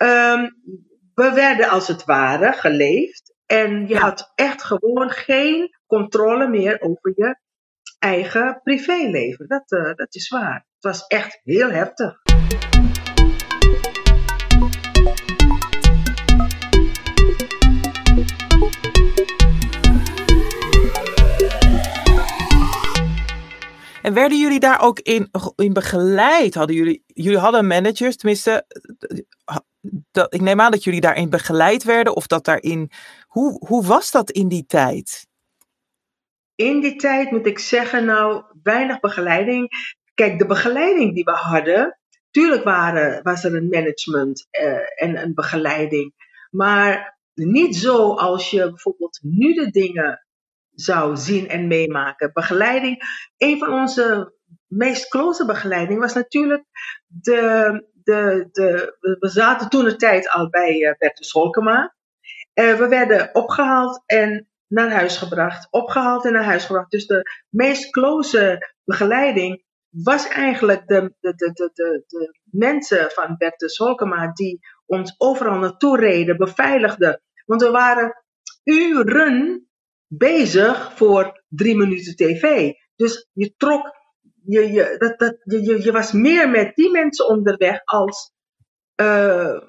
Um, 0.02 0.62
we 1.14 1.32
werden 1.34 1.68
als 1.68 1.88
het 1.88 2.04
ware 2.04 2.52
geleefd 2.52 3.33
en 3.46 3.80
je 3.80 3.94
ja. 3.94 4.00
had 4.00 4.32
echt 4.34 4.62
gewoon 4.62 5.10
geen 5.10 5.76
controle 5.86 6.48
meer 6.48 6.80
over 6.80 7.12
je 7.16 7.38
eigen 7.98 8.60
privéleven. 8.62 9.48
Dat, 9.48 9.72
uh, 9.72 9.94
dat 9.94 10.14
is 10.14 10.28
waar. 10.28 10.54
Het 10.54 10.84
was 10.92 11.06
echt 11.06 11.40
heel 11.42 11.70
heftig. 11.70 12.22
En 24.02 24.14
werden 24.14 24.38
jullie 24.38 24.60
daar 24.60 24.80
ook 24.80 24.98
in, 25.00 25.30
in 25.56 25.72
begeleid? 25.72 26.54
Hadden 26.54 26.76
jullie, 26.76 27.04
jullie 27.06 27.38
hadden 27.38 27.66
managers, 27.66 28.16
tenminste, 28.16 28.66
dat, 30.14 30.34
ik 30.34 30.40
neem 30.40 30.60
aan 30.60 30.70
dat 30.70 30.84
jullie 30.84 31.00
daarin 31.00 31.30
begeleid 31.30 31.84
werden 31.84 32.16
of 32.16 32.26
dat 32.26 32.44
daarin. 32.44 32.90
Hoe, 33.26 33.66
hoe 33.66 33.86
was 33.86 34.10
dat 34.10 34.30
in 34.30 34.48
die 34.48 34.66
tijd? 34.66 35.26
In 36.54 36.80
die 36.80 36.96
tijd 36.96 37.30
moet 37.30 37.46
ik 37.46 37.58
zeggen, 37.58 38.04
nou, 38.04 38.44
weinig 38.62 39.00
begeleiding. 39.00 39.68
Kijk, 40.14 40.38
de 40.38 40.46
begeleiding 40.46 41.14
die 41.14 41.24
we 41.24 41.30
hadden, 41.30 41.98
tuurlijk 42.30 42.64
waren, 42.64 43.22
was 43.22 43.44
er 43.44 43.54
een 43.54 43.68
management 43.68 44.46
uh, 44.50 45.02
en 45.02 45.22
een 45.22 45.34
begeleiding. 45.34 46.14
Maar 46.50 47.18
niet 47.34 47.76
zo 47.76 48.14
als 48.14 48.50
je 48.50 48.68
bijvoorbeeld 48.68 49.18
nu 49.22 49.52
de 49.52 49.70
dingen 49.70 50.26
zou 50.70 51.16
zien 51.16 51.48
en 51.48 51.66
meemaken. 51.66 52.30
Begeleiding, 52.32 53.02
een 53.36 53.58
van 53.58 53.72
onze 53.72 54.34
meest 54.66 55.08
close 55.08 55.44
begeleiding 55.44 56.00
was 56.00 56.14
natuurlijk 56.14 56.64
de, 57.06 57.92
de, 58.04 58.48
de 58.52 58.96
we 59.00 59.28
zaten 59.28 59.68
toen 59.68 59.84
de 59.84 59.96
tijd 59.96 60.28
al 60.30 60.48
bij 60.48 60.80
uh, 60.80 60.92
Bertus 60.98 61.30
Holkema. 61.30 61.94
Uh, 62.54 62.74
we 62.74 62.88
werden 62.88 63.34
opgehaald 63.34 64.02
en 64.06 64.48
naar 64.66 64.90
huis 64.90 65.16
gebracht. 65.16 65.68
Opgehaald 65.70 66.24
en 66.24 66.32
naar 66.32 66.44
huis 66.44 66.64
gebracht. 66.64 66.90
Dus 66.90 67.06
de 67.06 67.44
meest 67.48 67.90
close 67.90 68.72
begeleiding 68.84 69.64
was 69.88 70.28
eigenlijk 70.28 70.86
de, 70.86 71.14
de, 71.20 71.34
de, 71.34 71.70
de, 71.72 72.04
de 72.06 72.38
mensen 72.44 73.10
van 73.10 73.36
Bertus 73.38 73.76
Holkema 73.76 74.32
die 74.32 74.60
ons 74.86 75.14
overal 75.18 75.58
naartoe 75.58 75.98
reden, 75.98 76.36
beveiligden. 76.36 77.22
Want 77.46 77.62
we 77.62 77.70
waren 77.70 78.24
uren 78.64 79.68
bezig 80.06 80.92
voor 80.96 81.44
drie 81.48 81.76
minuten 81.76 82.16
tv. 82.16 82.72
Dus 82.96 83.28
je 83.32 83.54
trok, 83.56 83.96
je, 84.46 84.72
je, 84.72 84.94
dat, 84.98 85.18
dat, 85.18 85.36
je, 85.44 85.82
je 85.82 85.92
was 85.92 86.12
meer 86.12 86.50
met 86.50 86.74
die 86.74 86.90
mensen 86.90 87.28
onderweg 87.28 87.84
als 87.84 88.32
uh, 89.00 89.60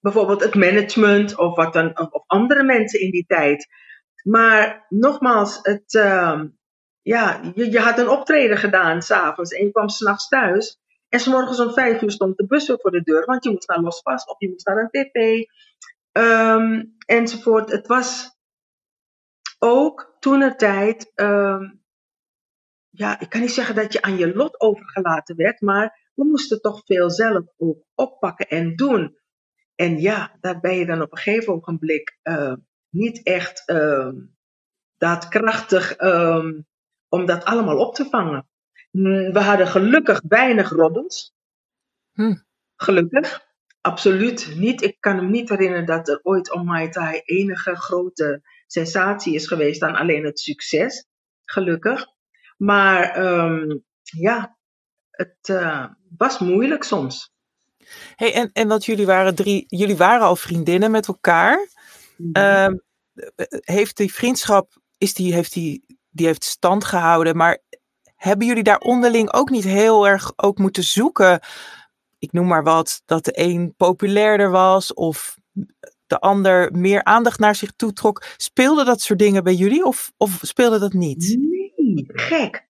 bijvoorbeeld 0.00 0.44
het 0.44 0.54
management 0.54 1.38
of, 1.38 1.56
wat 1.56 1.72
dan, 1.72 1.98
of, 1.98 2.24
andere 2.26 2.62
mensen 2.62 3.00
in 3.00 3.10
die 3.10 3.24
tijd. 3.26 3.68
Maar 4.22 4.86
nogmaals, 4.88 5.58
het, 5.62 5.94
uh, 5.94 6.42
ja, 7.02 7.40
je, 7.54 7.70
je 7.70 7.78
had 7.80 7.98
een 7.98 8.08
optreden 8.08 8.56
gedaan 8.56 9.02
s'avonds 9.02 9.52
en 9.52 9.64
je 9.64 9.72
kwam 9.72 9.88
s'nachts 9.88 10.28
thuis. 10.28 10.78
En 11.08 11.20
s 11.20 11.26
morgens 11.26 11.60
om 11.60 11.72
vijf 11.72 12.02
uur 12.02 12.10
stond 12.10 12.36
de 12.36 12.46
bus 12.46 12.68
weer 12.68 12.78
voor 12.80 12.90
de 12.90 13.02
deur, 13.02 13.24
want 13.24 13.44
je 13.44 13.50
moest 13.50 13.68
naar 13.68 13.80
Lospas 13.80 14.24
of 14.24 14.38
je 14.38 14.48
moest 14.48 14.66
naar 14.66 14.76
een 14.76 14.90
tv. 14.90 15.44
Um, 16.12 16.94
enzovoort. 17.06 17.70
Het 17.70 17.86
was 17.86 18.36
ook 19.58 20.16
toen 20.18 20.38
de 20.38 20.54
tijd, 20.54 21.12
um, 21.14 21.84
ja, 22.96 23.20
ik 23.20 23.28
kan 23.28 23.40
niet 23.40 23.50
zeggen 23.50 23.74
dat 23.74 23.92
je 23.92 24.02
aan 24.02 24.16
je 24.16 24.34
lot 24.34 24.60
overgelaten 24.60 25.36
werd, 25.36 25.60
maar 25.60 26.10
we 26.14 26.24
moesten 26.24 26.60
toch 26.60 26.82
veel 26.84 27.10
zelf 27.10 27.44
ook 27.56 27.84
oppakken 27.94 28.48
en 28.48 28.76
doen. 28.76 29.16
En 29.74 30.00
ja, 30.00 30.36
daar 30.40 30.60
ben 30.60 30.76
je 30.76 30.86
dan 30.86 31.02
op 31.02 31.12
een 31.12 31.18
gegeven 31.18 31.52
ogenblik 31.52 32.18
uh, 32.22 32.54
niet 32.90 33.22
echt 33.22 33.62
uh, 33.66 34.08
daadkrachtig 34.96 36.00
um, 36.00 36.66
om 37.08 37.26
dat 37.26 37.44
allemaal 37.44 37.78
op 37.78 37.94
te 37.94 38.04
vangen. 38.04 38.48
We 39.32 39.40
hadden 39.40 39.66
gelukkig 39.66 40.22
weinig 40.28 40.70
roddels. 40.70 41.34
Hm. 42.12 42.34
Gelukkig. 42.76 43.44
Absoluut 43.80 44.54
niet. 44.56 44.82
Ik 44.82 44.96
kan 45.00 45.16
me 45.16 45.22
niet 45.22 45.48
herinneren 45.48 45.86
dat 45.86 46.08
er 46.08 46.20
ooit 46.22 46.52
om 46.52 46.64
Mai 46.64 46.88
Tai 46.88 47.20
enige 47.24 47.76
grote 47.76 48.42
sensatie 48.66 49.34
is 49.34 49.46
geweest 49.46 49.80
dan 49.80 49.94
alleen 49.94 50.24
het 50.24 50.40
succes. 50.40 51.06
Gelukkig. 51.44 52.14
Maar 52.56 53.24
um, 53.24 53.84
ja, 54.02 54.56
het 55.10 55.48
uh, 55.50 55.86
was 56.16 56.38
moeilijk 56.38 56.84
soms. 56.84 57.30
Hey, 58.14 58.34
en, 58.34 58.50
en 58.52 58.68
want 58.68 58.84
jullie 58.84 59.06
waren 59.06 59.34
drie, 59.34 59.64
jullie 59.66 59.96
waren 59.96 60.26
al 60.26 60.36
vriendinnen 60.36 60.90
met 60.90 61.08
elkaar. 61.08 61.68
Mm 62.16 62.30
-hmm. 62.32 62.82
heeft 63.48 63.96
die 63.96 64.12
vriendschap, 64.12 64.80
is 64.98 65.14
die, 65.14 65.34
heeft 65.34 65.52
die, 65.52 65.84
die 66.10 66.26
heeft 66.26 66.44
stand 66.44 66.84
gehouden, 66.84 67.36
maar 67.36 67.62
hebben 68.16 68.46
jullie 68.46 68.62
daar 68.62 68.78
onderling 68.78 69.32
ook 69.32 69.50
niet 69.50 69.64
heel 69.64 70.08
erg 70.08 70.32
ook 70.36 70.58
moeten 70.58 70.84
zoeken? 70.84 71.40
Ik 72.18 72.32
noem 72.32 72.46
maar 72.46 72.62
wat, 72.62 73.02
dat 73.04 73.24
de 73.24 73.32
een 73.34 73.74
populairder 73.76 74.50
was 74.50 74.94
of 74.94 75.36
de 76.06 76.18
ander 76.18 76.72
meer 76.72 77.04
aandacht 77.04 77.38
naar 77.38 77.54
zich 77.54 77.72
toe 77.76 77.92
trok. 77.92 78.24
Speelde 78.36 78.84
dat 78.84 79.00
soort 79.00 79.18
dingen 79.18 79.44
bij 79.44 79.54
jullie 79.54 79.84
of, 79.84 80.12
of 80.16 80.38
speelde 80.42 80.78
dat 80.78 80.92
niet? 80.92 81.38
Gek. 82.06 82.66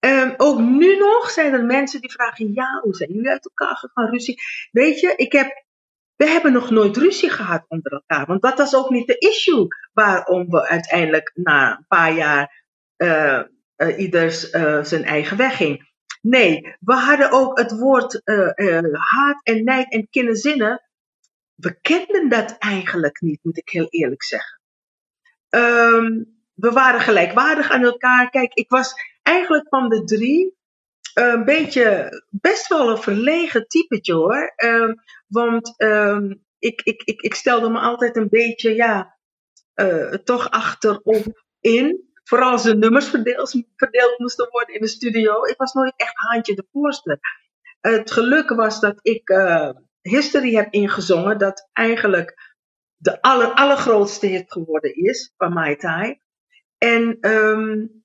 Um, 0.00 0.34
ook 0.36 0.58
nu 0.58 0.96
nog 0.96 1.30
zijn 1.30 1.52
er 1.52 1.64
mensen 1.64 2.00
die 2.00 2.10
vragen: 2.10 2.52
ja, 2.52 2.80
hoe 2.82 2.94
zijn 2.94 3.12
jullie 3.12 3.30
uit 3.30 3.44
elkaar 3.44 3.76
gegaan? 3.76 4.10
Ruzie. 4.10 4.40
Weet 4.70 5.00
je, 5.00 5.12
ik 5.16 5.32
heb, 5.32 5.64
we 6.16 6.26
hebben 6.26 6.52
nog 6.52 6.70
nooit 6.70 6.96
ruzie 6.96 7.30
gehad 7.30 7.64
onder 7.68 7.92
elkaar. 7.92 8.26
Want 8.26 8.42
dat 8.42 8.58
was 8.58 8.74
ook 8.74 8.90
niet 8.90 9.06
de 9.06 9.18
issue 9.18 9.66
waarom 9.92 10.50
we 10.50 10.68
uiteindelijk 10.68 11.30
na 11.34 11.76
een 11.76 11.84
paar 11.88 12.12
jaar 12.12 12.64
uh, 12.96 13.42
ieders 13.96 14.52
uh, 14.52 14.84
zijn 14.84 15.04
eigen 15.04 15.36
weg 15.36 15.56
ging. 15.56 15.92
Nee, 16.22 16.76
we 16.80 16.92
hadden 16.92 17.30
ook 17.30 17.58
het 17.58 17.78
woord 17.78 18.20
haat 18.92 19.40
en 19.42 19.64
nijd 19.64 19.92
en 19.92 20.08
kinderzinnen 20.10 20.82
we 21.54 21.80
kenden 21.80 22.28
dat 22.28 22.58
eigenlijk 22.58 23.20
niet, 23.20 23.38
moet 23.42 23.58
ik 23.58 23.68
heel 23.68 23.86
eerlijk 23.88 24.22
zeggen. 24.22 24.60
Um, 25.48 26.43
we 26.54 26.70
waren 26.70 27.00
gelijkwaardig 27.00 27.70
aan 27.70 27.82
elkaar. 27.82 28.30
Kijk, 28.30 28.54
ik 28.54 28.68
was 28.70 28.94
eigenlijk 29.22 29.68
van 29.68 29.88
de 29.88 30.04
drie 30.04 30.56
een 31.14 31.44
beetje 31.44 32.22
best 32.30 32.68
wel 32.68 32.90
een 32.90 33.02
verlegen 33.02 33.68
typetje 33.68 34.14
hoor. 34.14 34.52
Um, 34.64 34.94
want 35.26 35.74
um, 35.76 36.44
ik, 36.58 36.80
ik, 36.82 37.02
ik, 37.02 37.20
ik 37.20 37.34
stelde 37.34 37.70
me 37.70 37.78
altijd 37.78 38.16
een 38.16 38.28
beetje, 38.28 38.74
ja, 38.74 39.16
uh, 39.74 40.12
toch 40.12 40.50
achterop 40.50 41.44
in. 41.60 42.12
Vooral 42.24 42.50
als 42.50 42.62
de 42.62 42.76
nummers 42.76 43.08
verdeeld, 43.08 43.62
verdeeld 43.76 44.18
moesten 44.18 44.48
worden 44.50 44.74
in 44.74 44.80
de 44.80 44.86
studio. 44.86 45.44
Ik 45.44 45.56
was 45.56 45.72
nooit 45.72 45.92
echt 45.96 46.14
haantje 46.14 46.54
de 46.54 46.66
voorste. 46.72 47.18
Het 47.80 48.10
geluk 48.10 48.48
was 48.48 48.80
dat 48.80 48.98
ik 49.02 49.30
uh, 49.30 49.70
History 50.00 50.54
heb 50.54 50.72
ingezongen, 50.72 51.38
dat 51.38 51.68
eigenlijk 51.72 52.54
de 52.96 53.22
aller, 53.22 53.52
allergrootste 53.52 54.26
hit 54.26 54.52
geworden 54.52 54.94
is 54.94 55.32
van 55.36 55.52
Mai 55.52 55.76
Tai. 55.76 56.20
En, 56.84 57.18
um, 57.20 58.04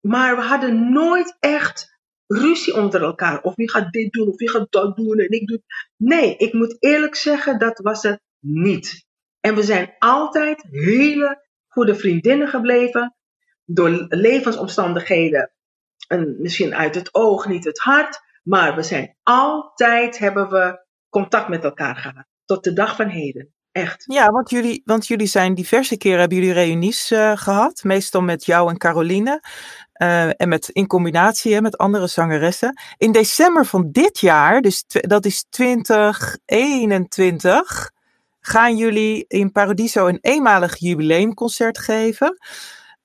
maar 0.00 0.36
we 0.36 0.42
hadden 0.42 0.92
nooit 0.92 1.36
echt 1.40 1.98
ruzie 2.26 2.74
onder 2.74 3.02
elkaar. 3.02 3.42
Of 3.42 3.54
wie 3.54 3.70
gaat 3.70 3.92
dit 3.92 4.12
doen, 4.12 4.28
of 4.28 4.36
wie 4.36 4.50
gaat 4.50 4.66
dat 4.70 4.96
doen. 4.96 5.18
En 5.18 5.30
ik 5.30 5.46
doe... 5.46 5.62
Nee, 5.96 6.36
ik 6.36 6.52
moet 6.52 6.76
eerlijk 6.78 7.14
zeggen, 7.14 7.58
dat 7.58 7.78
was 7.78 8.02
het 8.02 8.20
niet. 8.40 9.06
En 9.40 9.54
we 9.54 9.62
zijn 9.62 9.94
altijd 9.98 10.66
hele 10.70 11.44
goede 11.66 11.94
vriendinnen 11.94 12.48
gebleven. 12.48 13.16
Door 13.64 14.06
levensomstandigheden 14.08 15.52
een, 16.08 16.36
misschien 16.38 16.74
uit 16.74 16.94
het 16.94 17.14
oog, 17.14 17.46
niet 17.46 17.64
het 17.64 17.78
hart. 17.78 18.20
Maar 18.42 18.74
we 18.74 18.82
zijn 18.82 19.16
altijd, 19.22 20.18
hebben 20.18 20.48
we 20.48 20.86
contact 21.08 21.48
met 21.48 21.64
elkaar 21.64 21.96
gehad. 21.96 22.26
Tot 22.44 22.64
de 22.64 22.72
dag 22.72 22.96
van 22.96 23.08
heden. 23.08 23.54
Echt. 23.74 24.04
Ja, 24.06 24.30
want 24.30 24.50
jullie, 24.50 24.82
want 24.84 25.06
jullie 25.06 25.26
zijn 25.26 25.54
diverse 25.54 25.96
keren 25.96 26.18
hebben 26.18 26.38
jullie 26.38 26.52
reunies 26.52 27.10
uh, 27.10 27.32
gehad. 27.34 27.82
Meestal 27.82 28.20
met 28.20 28.44
jou 28.44 28.70
en 28.70 28.78
Caroline. 28.78 29.42
Uh, 30.02 30.40
en 30.40 30.48
met, 30.48 30.68
in 30.68 30.86
combinatie 30.86 31.54
hè, 31.54 31.60
met 31.60 31.78
andere 31.78 32.06
zangeressen. 32.06 32.80
In 32.96 33.12
december 33.12 33.66
van 33.66 33.88
dit 33.90 34.18
jaar, 34.18 34.60
dus 34.60 34.84
dat 34.86 35.24
is 35.24 35.46
2021, 35.50 37.90
gaan 38.40 38.76
jullie 38.76 39.24
in 39.28 39.52
Paradiso 39.52 40.06
een 40.06 40.18
eenmalig 40.20 40.76
jubileumconcert 40.76 41.78
geven. 41.78 42.38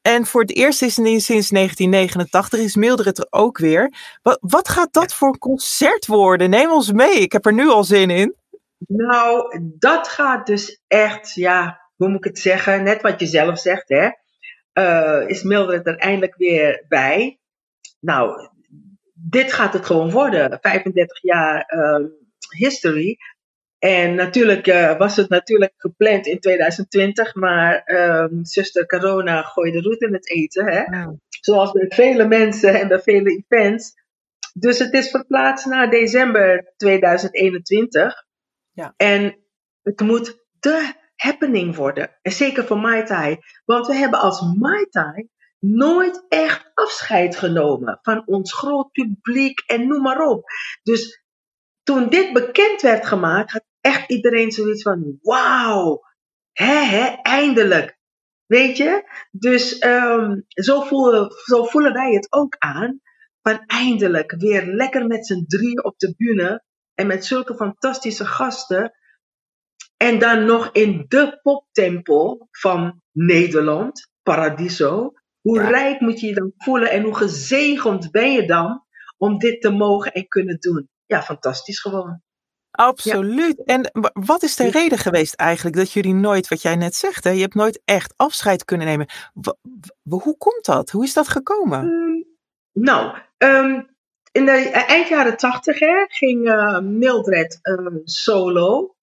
En 0.01 0.25
voor 0.25 0.41
het 0.41 0.55
eerst 0.55 0.81
is 0.81 0.93
sinds 0.93 1.49
1989 1.49 2.59
is 2.59 2.75
Mildred 2.75 3.17
er 3.17 3.27
ook 3.29 3.57
weer. 3.57 3.93
Wat, 4.21 4.37
wat 4.41 4.69
gaat 4.69 4.93
dat 4.93 5.13
voor 5.13 5.27
een 5.27 5.37
concert 5.37 6.05
worden? 6.05 6.49
Neem 6.49 6.71
ons 6.71 6.91
mee, 6.91 7.19
ik 7.19 7.31
heb 7.31 7.45
er 7.45 7.53
nu 7.53 7.67
al 7.67 7.83
zin 7.83 8.09
in. 8.09 8.37
Nou, 8.91 9.59
dat 9.77 10.07
gaat 10.07 10.47
dus 10.47 10.81
echt, 10.87 11.33
ja, 11.33 11.81
hoe 11.95 12.07
moet 12.07 12.17
ik 12.17 12.23
het 12.23 12.39
zeggen? 12.39 12.83
Net 12.83 13.01
wat 13.01 13.19
je 13.19 13.25
zelf 13.25 13.59
zegt, 13.59 13.89
hè? 13.89 14.09
Uh, 14.73 15.29
is 15.29 15.43
Mildred 15.43 15.87
er 15.87 15.97
eindelijk 15.97 16.35
weer 16.35 16.85
bij? 16.87 17.39
Nou, 17.99 18.49
dit 19.13 19.53
gaat 19.53 19.73
het 19.73 19.85
gewoon 19.85 20.11
worden. 20.11 20.57
35 20.61 21.21
jaar 21.21 21.73
uh, 21.75 22.05
history. 22.57 23.17
En 23.79 24.15
natuurlijk 24.15 24.67
uh, 24.67 24.97
was 24.97 25.15
het 25.15 25.29
natuurlijk 25.29 25.73
gepland 25.77 26.27
in 26.27 26.39
2020, 26.39 27.35
maar 27.35 27.83
um, 27.85 28.45
zuster 28.45 28.85
Corona 28.85 29.41
gooide 29.41 29.81
roet 29.81 30.01
in 30.01 30.13
het 30.13 30.29
eten. 30.29 30.65
Hè? 30.65 31.05
Zoals 31.29 31.71
bij 31.71 31.85
vele 31.89 32.27
mensen 32.27 32.79
en 32.79 32.87
bij 32.87 33.01
vele 33.01 33.43
events. 33.47 33.93
Dus 34.53 34.79
het 34.79 34.93
is 34.93 35.09
verplaatst 35.09 35.65
naar 35.65 35.89
december 35.89 36.73
2021. 36.77 38.27
En 38.97 39.37
het 39.81 39.99
moet 39.99 40.45
de 40.59 40.93
happening 41.15 41.75
worden. 41.75 42.17
En 42.21 42.31
zeker 42.31 42.65
voor 42.65 42.79
Mai 42.79 43.03
Tai. 43.03 43.37
Want 43.65 43.87
we 43.87 43.95
hebben 43.95 44.19
als 44.19 44.41
Mai 44.57 44.85
Tai 44.85 45.29
nooit 45.59 46.25
echt 46.29 46.71
afscheid 46.73 47.35
genomen 47.35 47.99
van 48.01 48.27
ons 48.27 48.53
groot 48.53 48.91
publiek 48.91 49.59
en 49.59 49.87
noem 49.87 50.01
maar 50.01 50.27
op. 50.27 50.43
Dus 50.83 51.23
toen 51.83 52.09
dit 52.09 52.33
bekend 52.33 52.81
werd 52.81 53.05
gemaakt, 53.05 53.51
had 53.51 53.65
echt 53.81 54.09
iedereen 54.09 54.51
zoiets 54.51 54.81
van: 54.81 55.19
wauw, 55.21 56.01
hè, 56.51 56.79
hè, 56.83 57.05
eindelijk. 57.21 57.97
Weet 58.45 58.77
je? 58.77 59.09
Dus 59.31 59.83
um, 59.83 60.45
zo, 60.47 60.81
voelen, 60.81 61.31
zo 61.45 61.63
voelen 61.63 61.93
wij 61.93 62.13
het 62.13 62.27
ook 62.29 62.55
aan. 62.57 63.01
Van 63.41 63.63
eindelijk 63.65 64.35
weer 64.37 64.65
lekker 64.65 65.07
met 65.07 65.25
z'n 65.25 65.45
drie 65.47 65.83
op 65.83 65.99
de 65.99 66.13
bühne. 66.17 66.63
En 66.99 67.07
met 67.07 67.25
zulke 67.25 67.55
fantastische 67.55 68.25
gasten. 68.25 68.93
En 69.97 70.19
dan 70.19 70.45
nog 70.45 70.69
in 70.71 71.05
de 71.07 71.39
poptempel 71.41 72.47
van 72.51 73.01
Nederland, 73.11 74.09
Paradiso. 74.23 75.11
Hoe 75.41 75.61
rijk 75.61 75.99
moet 75.99 76.19
je 76.19 76.27
je 76.27 76.33
dan 76.33 76.53
voelen 76.57 76.91
en 76.91 77.03
hoe 77.03 77.15
gezegend 77.15 78.11
ben 78.11 78.31
je 78.31 78.45
dan 78.45 78.83
om 79.17 79.37
dit 79.37 79.61
te 79.61 79.69
mogen 79.69 80.11
en 80.11 80.27
kunnen 80.27 80.59
doen? 80.59 80.89
Ja, 81.05 81.21
fantastisch 81.21 81.79
gewoon. 81.79 82.21
Absoluut. 82.71 83.63
En 83.65 83.91
wat 84.13 84.43
is 84.43 84.55
de 84.55 84.69
reden 84.69 84.97
geweest 84.97 85.33
eigenlijk 85.33 85.75
dat 85.75 85.91
jullie 85.91 86.13
nooit, 86.13 86.47
wat 86.47 86.61
jij 86.61 86.75
net 86.75 86.95
zegt, 86.95 87.23
hè, 87.23 87.29
je 87.29 87.41
hebt 87.41 87.55
nooit 87.55 87.81
echt 87.85 88.13
afscheid 88.15 88.65
kunnen 88.65 88.87
nemen. 88.87 89.07
hoe 90.09 90.37
komt 90.37 90.65
dat? 90.65 90.89
Hoe 90.89 91.03
is 91.03 91.13
dat 91.13 91.27
gekomen? 91.27 91.79
Um, 91.79 92.25
nou, 92.71 93.17
um, 93.37 93.97
in 94.31 94.45
de 94.45 94.51
eh, 94.51 94.89
eind 94.89 95.07
jaren 95.07 95.37
tachtig 95.37 95.77
ging 96.07 96.47
uh, 96.47 96.79
Mildred 96.79 97.59
uh, 97.61 97.95
solo. 98.03 98.93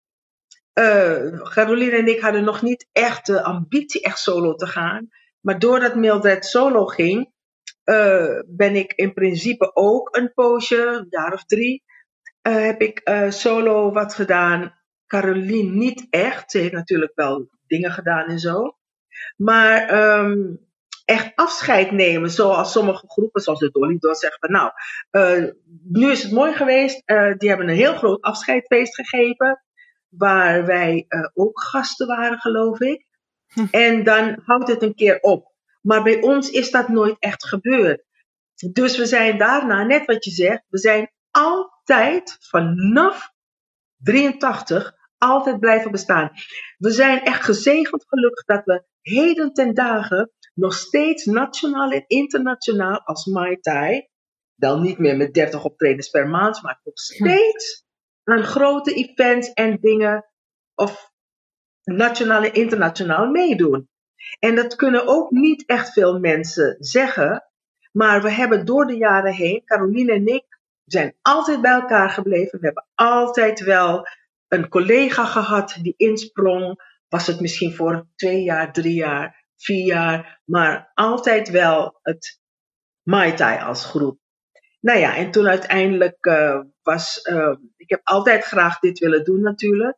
Caroline 1.43 1.97
en 1.97 2.07
ik 2.07 2.21
hadden 2.21 2.45
nog 2.45 2.63
niet 2.63 2.89
echt 2.93 3.27
de 3.27 3.43
ambitie 3.43 4.03
echt 4.03 4.19
solo 4.19 4.55
te 4.55 4.67
gaan. 4.67 5.09
Maar 5.41 5.59
doordat 5.59 5.95
Mildred 5.95 6.45
solo 6.45 6.85
ging, 6.87 7.33
ben 8.47 8.77
ik 8.77 8.93
in 8.93 9.13
principe 9.13 9.71
ook 9.75 10.17
een 10.17 10.33
poosje, 10.35 10.87
een 10.87 11.07
jaar 11.11 11.33
of 11.33 11.45
drie, 11.45 11.83
heb 12.43 12.81
ik 12.81 13.11
solo 13.29 13.93
wat 13.93 14.15
gedaan. 14.15 14.75
Caroline 15.07 15.71
niet 15.71 16.07
echt. 16.11 16.51
Ze 16.51 16.59
heeft 16.59 16.73
natuurlijk 16.73 17.13
wel 17.15 17.49
dingen 17.67 17.91
gedaan 17.91 18.27
en 18.27 18.39
zo. 18.39 18.77
Maar 19.37 20.09
um, 20.19 20.66
echt 21.07 21.33
afscheid 21.35 21.91
nemen. 21.91 22.31
Zoals 22.31 22.73
sommige 22.73 23.09
groepen, 23.09 23.41
zoals 23.41 23.59
de 23.59 23.71
Dolly 23.71 23.97
Dots, 23.99 24.21
zeggen 24.21 24.41
van 24.41 24.51
nou, 24.51 24.71
uh, 25.11 25.53
nu 25.83 26.11
is 26.11 26.23
het 26.23 26.33
mooi 26.33 26.53
geweest. 26.53 27.03
Uh, 27.07 27.35
die 27.37 27.49
hebben 27.49 27.69
een 27.69 27.75
heel 27.75 27.95
groot 27.95 28.21
afscheidfeest 28.23 28.95
gegeven. 28.95 29.63
Waar 30.09 30.67
wij 30.67 31.05
uh, 31.09 31.29
ook 31.35 31.61
gasten 31.61 32.07
waren, 32.07 32.39
geloof 32.39 32.81
ik. 32.81 33.07
Hm. 33.47 33.67
En 33.71 34.05
dan 34.05 34.39
houdt 34.45 34.69
het 34.69 34.83
een 34.83 34.95
keer 34.95 35.21
op. 35.21 35.55
Maar 35.83 36.03
bij 36.03 36.21
ons 36.21 36.51
is 36.51 36.71
dat 36.71 36.89
nooit 36.89 37.17
echt 37.19 37.47
gebeurd. 37.47 38.05
Dus 38.73 38.97
we 38.97 39.07
zijn 39.07 39.39
daarna, 39.39 39.85
net 39.85 40.07
wat 40.07 40.25
je 40.25 40.31
zegt, 40.31 40.65
we 40.69 40.79
zijn 40.79 41.11
altijd 41.31 42.37
vanaf 42.41 43.31
83 43.97 44.95
altijd 45.19 45.61
blijven 45.61 45.91
bestaan. 45.91 46.31
We 46.79 46.91
zijn 46.91 47.23
echt 47.23 47.45
gezegend 47.45 48.05
gelukkig 48.09 48.45
dat 48.45 48.65
we 48.65 48.85
heden 49.01 49.53
ten 49.53 49.75
dagen 49.75 50.31
nog 50.57 50.75
steeds 50.75 51.25
nationaal 51.25 51.91
en 51.91 52.05
internationaal 52.07 53.01
als 53.01 53.27
Mai 53.27 53.61
Tai, 53.61 54.09
wel 54.55 54.81
niet 54.81 54.99
meer 54.99 55.17
met 55.17 55.35
30 55.35 55.65
optredens 55.65 56.09
per 56.09 56.29
maand, 56.29 56.63
maar 56.63 56.81
nog 56.85 56.99
steeds 56.99 57.85
aan 58.25 58.45
grote 58.45 58.95
events 58.95 59.53
en 59.53 59.79
dingen 59.81 60.27
of 60.75 61.13
nationaal 61.85 62.43
en 62.43 62.55
internationaal 62.55 63.31
meedoen. 63.31 63.89
En 64.39 64.55
dat 64.55 64.77
kunnen 64.77 65.07
ook 65.07 65.31
niet 65.31 65.67
echt 65.67 65.93
veel 65.93 66.19
mensen 66.19 66.77
zeggen, 66.79 67.45
maar 67.93 68.23
we 68.23 68.31
hebben 68.31 68.65
door 68.65 68.87
de 68.87 68.97
jaren 68.97 69.33
heen, 69.33 69.65
Caroline 69.65 70.13
en 70.13 70.27
ik, 70.27 70.45
zijn 70.85 71.17
altijd 71.23 71.61
bij 71.61 71.73
elkaar 71.73 72.11
gebleven. 72.11 72.59
We 72.59 72.65
hebben 72.65 72.87
altijd 72.95 73.61
wel 73.61 74.07
een 74.49 74.69
collega 74.69 75.25
gehad 75.25 75.79
die 75.83 75.95
insprong. 75.97 76.95
Was 77.09 77.27
het 77.27 77.41
misschien 77.41 77.75
voor 77.75 78.09
twee 78.15 78.43
jaar, 78.43 78.73
drie 78.73 78.95
jaar 78.95 79.46
vier 79.57 79.87
jaar, 79.87 80.41
maar 80.45 80.91
altijd 80.95 81.51
wel 81.51 81.99
het 82.03 82.41
Mai 83.03 83.35
Tai 83.35 83.61
als 83.61 83.85
groep. 83.85 84.19
Nou 84.81 84.99
ja, 84.99 85.17
en 85.17 85.31
toen 85.31 85.49
uiteindelijk 85.49 86.27
uh, 86.27 86.61
was, 86.83 87.21
uh, 87.31 87.57
ik 87.77 87.91
heb 87.91 88.01
altijd 88.03 88.45
graag 88.45 88.79
dit 88.79 88.99
willen 88.99 89.25
doen 89.25 89.41
natuurlijk. 89.41 89.97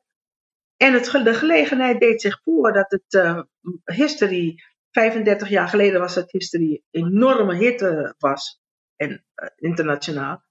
En 0.77 0.93
het, 0.93 1.05
de 1.25 1.35
gelegenheid 1.35 2.01
deed 2.01 2.21
zich 2.21 2.41
voor 2.43 2.73
dat 2.73 2.91
het 2.91 3.25
uh, 3.25 3.43
History, 3.85 4.55
35 4.91 5.49
jaar 5.49 5.69
geleden 5.69 6.01
was 6.01 6.15
het 6.15 6.33
History 6.33 6.83
enorme 6.91 7.57
hit 7.57 8.15
was, 8.19 8.61
en 8.97 9.25
internationaal. 9.57 10.43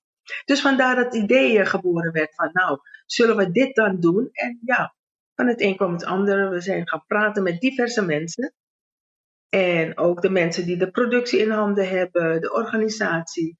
Dus 0.46 0.62
vandaar 0.62 0.96
dat 0.96 1.06
het 1.06 1.24
idee 1.24 1.65
geboren 1.65 2.12
werd 2.12 2.36
van, 2.36 2.50
nou, 2.54 2.80
zullen 3.06 3.38
we 3.38 3.52
dit 3.52 3.76
dan 3.76 4.00
doen? 4.00 4.30
En 4.32 4.60
ja, 4.65 4.96
van 5.36 5.48
het 5.48 5.62
een 5.62 5.76
kwam 5.76 5.93
het 5.93 6.06
andere. 6.06 6.50
We 6.50 6.62
zijn 6.62 6.88
gaan 6.88 7.04
praten 7.08 7.43
met 7.43 7.60
diverse 7.60 8.06
mensen. 8.06 8.54
En 9.49 9.97
ook 9.97 10.21
de 10.21 10.29
mensen 10.29 10.65
die 10.65 10.77
de 10.77 10.91
productie 10.91 11.39
in 11.39 11.49
handen 11.49 11.89
hebben, 11.89 12.41
de 12.41 12.53
organisatie. 12.53 13.57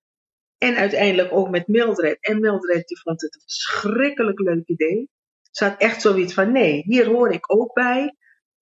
En 0.58 0.76
uiteindelijk 0.76 1.34
ook 1.34 1.50
met 1.50 1.68
Mildred. 1.68 2.18
En 2.20 2.40
Mildred 2.40 2.88
die 2.88 3.00
vond 3.00 3.22
het 3.22 3.36
een 3.36 3.42
verschrikkelijk 3.42 4.40
leuk 4.40 4.68
idee. 4.68 5.10
Ze 5.52 5.64
had 5.64 5.80
echt 5.80 6.02
zoiets 6.02 6.34
van, 6.34 6.52
nee, 6.52 6.84
hier 6.86 7.06
hoor 7.06 7.32
ik 7.32 7.54
ook 7.54 7.74
bij. 7.74 8.16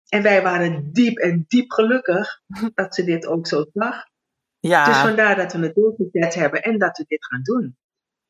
En 0.09 0.21
wij 0.21 0.41
waren 0.41 0.91
diep 0.91 1.17
en 1.17 1.45
diep 1.47 1.71
gelukkig 1.71 2.41
dat 2.73 2.95
ze 2.95 3.03
dit 3.03 3.25
ook 3.25 3.47
zo 3.47 3.65
zag. 3.73 4.03
Ja. 4.59 4.85
Dus 4.85 4.97
vandaar 4.97 5.35
dat 5.35 5.53
we 5.53 5.59
het 5.59 5.75
doorgezet 5.75 6.33
hebben 6.33 6.61
en 6.61 6.77
dat 6.77 6.97
we 6.97 7.05
dit 7.07 7.25
gaan 7.25 7.41
doen. 7.41 7.77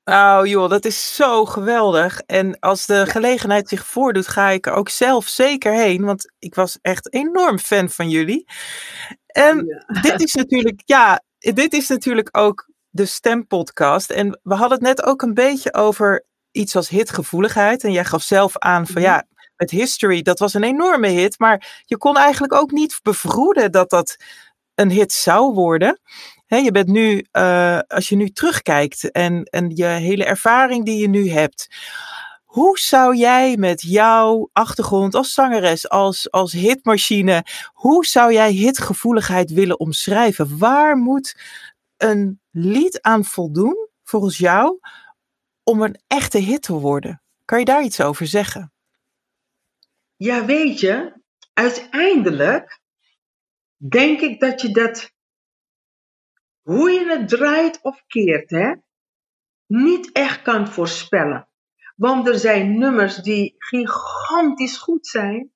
Oh 0.06 0.42
joh, 0.44 0.70
dat 0.70 0.86
is 0.86 1.16
zo 1.16 1.46
geweldig. 1.46 2.20
En 2.20 2.60
als 2.60 2.86
de 2.86 3.06
gelegenheid 3.06 3.70
zich 3.70 3.86
voordoet, 3.86 4.28
ga 4.28 4.50
ik 4.50 4.66
er 4.66 4.74
ook 4.74 4.90
zelf 4.90 5.28
zeker 5.28 5.74
heen. 5.74 6.04
Want 6.04 6.34
ik 6.40 6.56
was 6.56 6.78
echt 6.82 7.14
enorm 7.14 7.60
fan 7.60 7.90
van 7.90 8.10
jullie. 8.10 8.48
En 9.26 9.84
dit 10.02 10.22
is 10.22 10.34
natuurlijk, 10.34 10.82
ja, 10.86 11.24
dit 11.38 11.74
is 11.74 11.88
natuurlijk 11.88 12.38
ook 12.38 12.70
de 12.90 13.06
stempodcast. 13.06 14.10
En 14.10 14.40
we 14.44 14.54
hadden 14.54 14.78
het 14.78 14.88
net 14.88 15.04
ook 15.04 15.22
een 15.22 15.34
beetje 15.34 15.74
over 15.74 16.26
iets 16.52 16.76
als 16.76 16.90
hitgevoeligheid. 16.90 17.84
En 17.84 17.92
jij 17.92 18.06
gaf 18.06 18.24
zelf 18.24 18.58
aan 18.58 18.86
van 18.86 19.02
mhm. 19.02 19.12
ja, 19.12 19.26
met 19.56 19.72
History, 19.72 20.22
dat 20.22 20.40
was 20.40 20.54
een 20.54 20.64
enorme 20.64 21.08
hit. 21.08 21.40
Maar 21.40 21.84
je 21.86 21.98
kon 21.98 22.18
eigenlijk 22.18 22.54
ook 22.54 22.72
niet 22.72 23.00
bevroeden 23.04 23.72
dat 23.72 23.90
dat 23.90 24.18
een 24.76 24.92
hit 24.92 25.12
zou 25.12 25.54
worden 25.54 26.00
je 26.48 26.72
bent 26.72 26.88
nu, 26.88 27.26
uh, 27.32 27.80
als 27.88 28.10
je 28.10 28.16
nu 28.16 28.30
terugkijkt 28.30 29.12
en, 29.12 29.44
en 29.44 29.76
je 29.76 29.86
hele 29.86 30.26
ervaring 30.26 30.86
die 30.86 30.98
je 30.98 31.08
nu 31.08 31.30
hebt. 31.30 31.68
Hoe 32.44 32.80
zou 32.80 33.16
jij 33.16 33.58
met 33.58 33.82
jouw 33.82 34.50
achtergrond 34.54 35.16
als 35.16 35.34
zangeres, 35.34 35.90
als, 35.90 36.32
als 36.32 36.52
hitmachine, 36.52 37.46
hoe 37.74 38.06
zou 38.06 38.34
jij 38.34 38.52
hitgevoeligheid 38.52 39.52
willen 39.52 39.80
omschrijven? 39.80 40.58
Waar 40.58 40.98
moet 40.98 41.36
een 41.98 42.40
lied 42.52 43.02
aan 43.02 43.26
voldoen, 43.26 43.90
volgens 44.04 44.38
jou, 44.38 44.80
om 45.64 45.82
een 45.82 46.00
echte 46.08 46.38
hit 46.38 46.62
te 46.62 46.74
worden? 46.74 47.22
Kan 47.46 47.60
je 47.60 47.66
daar 47.66 47.84
iets 47.84 48.02
over 48.02 48.28
zeggen? 48.28 48.74
Ja, 50.16 50.46
weet 50.46 50.80
je, 50.80 51.22
uiteindelijk 51.54 52.80
denk 53.78 54.20
ik 54.20 54.40
dat 54.40 54.62
je 54.62 54.72
dat, 54.72 55.12
hoe 56.66 56.92
je 56.92 57.06
het 57.06 57.28
draait 57.28 57.80
of 57.82 58.04
keert, 58.08 58.50
hè, 58.50 58.74
niet 59.68 60.12
echt 60.12 60.42
kan 60.42 60.68
voorspellen. 60.68 61.50
Want 61.96 62.28
er 62.28 62.40
zijn 62.40 62.78
nummers 62.78 63.16
die 63.16 63.56
gigantisch 63.58 64.78
goed 64.78 65.08
zijn 65.08 65.52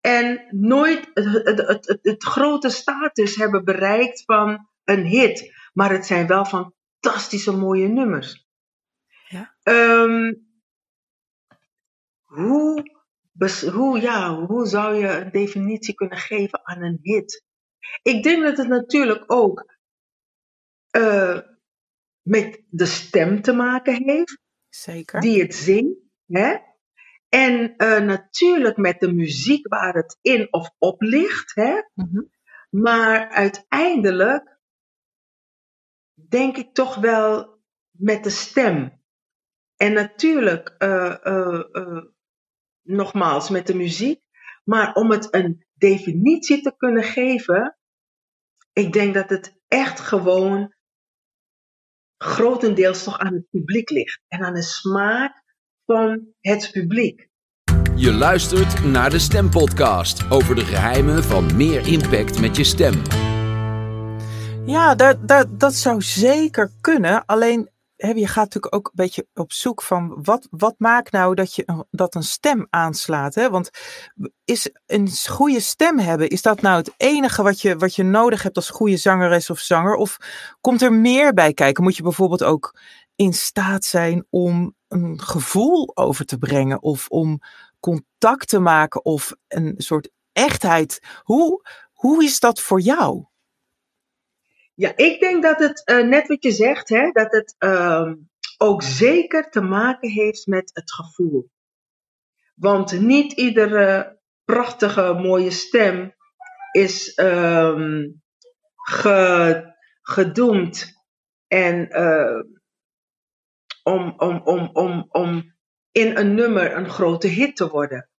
en 0.00 0.46
nooit 0.50 1.10
het, 1.14 1.44
het, 1.44 1.86
het, 1.86 1.98
het 2.02 2.24
grote 2.24 2.70
status 2.70 3.36
hebben 3.36 3.64
bereikt 3.64 4.22
van 4.24 4.68
een 4.84 5.04
hit. 5.04 5.54
Maar 5.72 5.90
het 5.90 6.06
zijn 6.06 6.26
wel 6.26 6.44
fantastische 6.44 7.52
mooie 7.52 7.88
nummers. 7.88 8.46
Ja. 9.28 9.56
Ehm, 9.62 10.34
hoe, 12.22 12.82
hoe, 13.72 14.00
ja, 14.00 14.34
hoe 14.34 14.66
zou 14.66 14.94
je 14.94 15.08
een 15.08 15.30
definitie 15.30 15.94
kunnen 15.94 16.18
geven 16.18 16.66
aan 16.66 16.82
een 16.82 16.98
hit? 17.02 17.44
Ik 18.02 18.22
denk 18.22 18.42
dat 18.42 18.56
het 18.56 18.68
natuurlijk 18.68 19.24
ook 19.26 19.75
uh, 20.96 21.40
met 22.22 22.62
de 22.68 22.86
stem 22.86 23.42
te 23.42 23.52
maken 23.52 24.02
heeft. 24.04 24.38
Zeker. 24.68 25.20
Die 25.20 25.42
het 25.42 25.54
zingt. 25.54 25.98
Hè? 26.26 26.56
En 27.28 27.74
uh, 27.76 27.98
natuurlijk 27.98 28.76
met 28.76 29.00
de 29.00 29.12
muziek 29.12 29.68
waar 29.68 29.94
het 29.94 30.18
in 30.20 30.52
of 30.52 30.70
op 30.78 31.02
ligt. 31.02 31.54
Hè? 31.54 31.72
Mm 31.94 32.08
-hmm. 32.12 32.30
Maar 32.70 33.28
uiteindelijk 33.28 34.58
denk 36.28 36.56
ik 36.56 36.74
toch 36.74 36.94
wel 36.94 37.60
met 37.90 38.24
de 38.24 38.30
stem. 38.30 39.04
En 39.76 39.92
natuurlijk, 39.92 40.74
uh, 40.78 41.16
uh, 41.24 42.04
nogmaals, 42.82 43.50
met 43.50 43.66
de 43.66 43.74
muziek. 43.74 44.22
Maar 44.64 44.94
om 44.94 45.10
het 45.10 45.34
een 45.34 45.66
definitie 45.74 46.62
te 46.62 46.76
kunnen 46.76 47.02
geven, 47.02 47.78
ik 48.72 48.92
denk 48.92 49.14
dat 49.14 49.30
het 49.30 49.60
echt 49.68 50.00
gewoon 50.00 50.74
grotendeels 52.18 53.04
toch 53.04 53.18
aan 53.18 53.34
het 53.34 53.50
publiek 53.50 53.90
ligt. 53.90 54.20
En 54.28 54.42
aan 54.42 54.54
de 54.54 54.62
smaak 54.62 55.42
van 55.84 56.26
het 56.40 56.70
publiek. 56.72 57.28
Je 57.94 58.12
luistert 58.12 58.84
naar 58.84 59.10
de 59.10 59.18
Stempodcast 59.18 60.30
over 60.30 60.54
de 60.54 60.64
geheimen 60.64 61.24
van 61.24 61.56
meer 61.56 61.86
impact 61.86 62.40
met 62.40 62.56
je 62.56 62.64
stem. 62.64 63.02
Ja, 64.66 64.94
dat, 64.94 65.28
dat, 65.28 65.60
dat 65.60 65.74
zou 65.74 66.02
zeker 66.02 66.70
kunnen. 66.80 67.24
Alleen 67.24 67.70
je 67.96 68.26
gaat 68.26 68.44
natuurlijk 68.44 68.74
ook 68.74 68.86
een 68.86 68.92
beetje 68.94 69.26
op 69.34 69.52
zoek 69.52 69.82
van 69.82 70.18
wat, 70.22 70.46
wat 70.50 70.74
maakt 70.78 71.12
nou 71.12 71.34
dat, 71.34 71.54
je, 71.54 71.84
dat 71.90 72.14
een 72.14 72.22
stem 72.22 72.66
aanslaat. 72.70 73.34
Hè? 73.34 73.50
Want 73.50 73.70
is 74.44 74.70
een 74.86 75.10
goede 75.28 75.60
stem 75.60 75.98
hebben, 75.98 76.28
is 76.28 76.42
dat 76.42 76.60
nou 76.60 76.76
het 76.76 76.94
enige 76.96 77.42
wat 77.42 77.60
je, 77.60 77.76
wat 77.76 77.94
je 77.94 78.02
nodig 78.02 78.42
hebt 78.42 78.56
als 78.56 78.70
goede 78.70 78.96
zangeres 78.96 79.50
of 79.50 79.58
zanger? 79.58 79.94
Of 79.94 80.16
komt 80.60 80.82
er 80.82 80.92
meer 80.92 81.32
bij 81.32 81.52
kijken? 81.52 81.82
Moet 81.82 81.96
je 81.96 82.02
bijvoorbeeld 82.02 82.44
ook 82.44 82.78
in 83.14 83.32
staat 83.32 83.84
zijn 83.84 84.26
om 84.30 84.74
een 84.88 85.20
gevoel 85.20 85.96
over 85.96 86.24
te 86.24 86.38
brengen 86.38 86.82
of 86.82 87.08
om 87.08 87.40
contact 87.80 88.48
te 88.48 88.58
maken 88.58 89.04
of 89.04 89.32
een 89.48 89.74
soort 89.76 90.10
echtheid? 90.32 91.00
Hoe, 91.22 91.68
hoe 91.92 92.24
is 92.24 92.40
dat 92.40 92.60
voor 92.60 92.80
jou? 92.80 93.24
Ja, 94.76 94.96
ik 94.96 95.20
denk 95.20 95.42
dat 95.42 95.58
het, 95.58 95.82
uh, 95.90 96.06
net 96.08 96.26
wat 96.26 96.42
je 96.42 96.50
zegt, 96.50 96.88
hè, 96.88 97.10
dat 97.10 97.32
het 97.32 97.54
uh, 97.58 98.12
ook 98.58 98.82
zeker 98.82 99.50
te 99.50 99.60
maken 99.60 100.10
heeft 100.10 100.46
met 100.46 100.70
het 100.74 100.92
gevoel. 100.92 101.50
Want 102.54 103.00
niet 103.00 103.32
iedere 103.32 104.20
prachtige, 104.44 105.12
mooie 105.12 105.50
stem 105.50 106.14
is 106.72 107.12
ge, 108.74 109.74
gedoemd 110.02 110.86
en, 111.46 111.98
uh, 112.00 112.42
om, 113.82 114.14
om, 114.16 114.40
om, 114.44 114.70
om, 114.72 115.06
om 115.08 115.54
in 115.92 116.16
een 116.16 116.34
nummer 116.34 116.76
een 116.76 116.90
grote 116.90 117.26
hit 117.26 117.56
te 117.56 117.68
worden. 117.68 118.10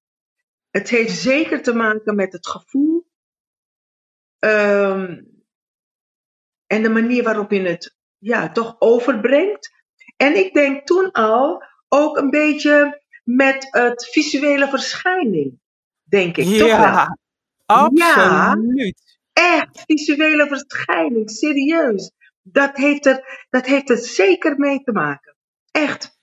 Het 0.70 0.90
heeft 0.90 1.18
zeker 1.18 1.62
te 1.62 1.74
maken 1.74 2.16
met 2.16 2.34
het 2.34 2.48
gevoel. 2.48 3.08
Um, 4.40 5.37
en 6.68 6.84
de 6.84 6.90
manier 6.90 7.24
waarop 7.24 7.52
je 7.52 7.60
het 7.60 7.96
ja, 8.18 8.52
toch 8.52 8.76
overbrengt. 8.80 9.72
En 10.18 10.38
ik 10.38 10.54
denk 10.54 10.86
toen 10.86 11.12
al 11.12 11.64
ook 11.88 12.18
een 12.18 12.30
beetje 12.30 13.02
met 13.24 13.68
het 13.70 14.08
visuele 14.12 14.68
verschijning, 14.68 15.60
denk 16.04 16.38
ik. 16.38 16.46
Ja, 16.46 16.58
toch 16.60 16.78
wel? 16.78 17.18
absoluut. 17.66 19.20
Ja, 19.34 19.58
echt, 19.58 19.84
visuele 19.86 20.48
verschijning, 20.48 21.30
serieus. 21.30 22.12
Dat 22.42 22.78
heeft, 22.78 23.06
er, 23.06 23.46
dat 23.50 23.66
heeft 23.66 23.90
er 23.90 23.98
zeker 23.98 24.58
mee 24.58 24.84
te 24.84 24.92
maken. 24.92 25.36
Echt. 25.72 26.20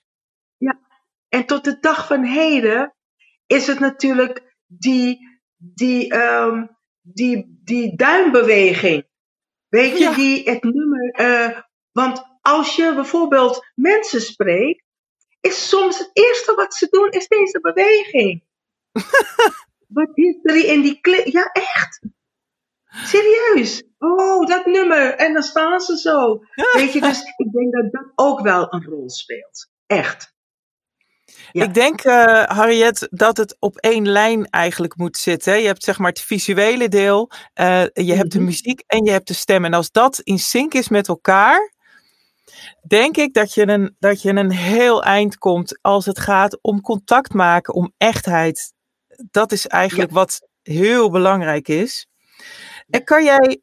Ja. 0.57 0.79
En 1.29 1.45
tot 1.45 1.63
de 1.63 1.79
dag 1.79 2.07
van 2.07 2.23
heden 2.23 2.95
is 3.47 3.67
het 3.67 3.79
natuurlijk 3.79 4.55
die, 4.65 5.39
die, 5.57 6.15
um, 6.15 6.77
die, 7.01 7.59
die 7.63 7.95
duimbeweging 7.95 9.07
Weet 9.75 9.97
je, 9.97 10.13
die 10.15 10.49
het 10.49 10.63
nummer. 10.63 11.11
eh, 11.11 11.59
want 11.91 12.23
als 12.41 12.75
je 12.75 12.93
bijvoorbeeld 12.95 13.65
mensen 13.75 14.21
spreekt, 14.21 14.83
is 15.41 15.69
soms 15.69 15.97
het 15.97 16.09
eerste 16.13 16.53
wat 16.55 16.73
ze 16.73 16.87
doen, 16.89 17.09
is 17.09 17.27
deze 17.27 17.59
beweging. 17.61 18.43
wat 19.99 20.09
is 20.13 20.37
er 20.43 20.65
in 20.65 20.81
die 20.81 21.01
clip? 21.01 21.25
Ja, 21.25 21.49
echt. 21.51 21.99
Serieus. 22.85 23.83
Oh, 23.97 24.47
dat 24.47 24.65
nummer. 24.65 25.15
En 25.15 25.33
dan 25.33 25.43
staan 25.43 25.79
ze 25.79 25.97
zo. 25.97 26.43
Weet 26.73 26.93
je, 26.93 27.01
dus 27.01 27.21
ik 27.35 27.51
denk 27.51 27.73
dat 27.73 27.91
dat 27.91 28.11
ook 28.15 28.41
wel 28.41 28.73
een 28.73 28.83
rol 28.83 29.09
speelt. 29.09 29.69
Echt. 29.87 30.34
Ja. 31.51 31.63
Ik 31.63 31.73
denk, 31.73 32.01
eh, 32.01 32.43
Harriet, 32.43 33.07
dat 33.11 33.37
het 33.37 33.55
op 33.59 33.77
één 33.77 34.07
lijn 34.09 34.45
eigenlijk 34.49 34.95
moet 34.97 35.17
zitten. 35.17 35.59
Je 35.59 35.65
hebt 35.67 35.83
zeg 35.83 35.97
maar 35.97 36.09
het 36.09 36.21
visuele 36.21 36.89
deel, 36.89 37.31
eh, 37.53 37.83
je 37.93 38.13
hebt 38.13 38.31
de 38.31 38.37
Mhm. 38.37 38.45
muziek 38.47 38.83
en 38.87 39.05
je 39.05 39.11
hebt 39.11 39.27
de 39.27 39.33
stem. 39.33 39.65
En 39.65 39.73
als 39.73 39.91
dat 39.91 40.19
in 40.19 40.39
sync 40.39 40.73
is 40.73 40.89
met 40.89 41.07
elkaar, 41.07 41.73
denk 42.87 43.17
ik 43.17 43.33
dat 43.33 43.53
je 43.53 43.67
een, 43.67 43.95
dat 43.99 44.21
je 44.21 44.29
een 44.29 44.51
heel 44.51 45.03
eind 45.03 45.37
komt 45.37 45.79
als 45.81 46.05
het 46.05 46.19
gaat 46.19 46.57
om 46.61 46.81
contact 46.81 47.33
maken, 47.33 47.73
om 47.73 47.93
echtheid. 47.97 48.73
Dat 49.31 49.51
is 49.51 49.67
eigenlijk 49.67 50.11
wat 50.11 50.47
heel 50.61 51.09
belangrijk 51.11 51.67
is. 51.67 52.07
En 52.89 53.03
kan 53.03 53.23
jij, 53.23 53.61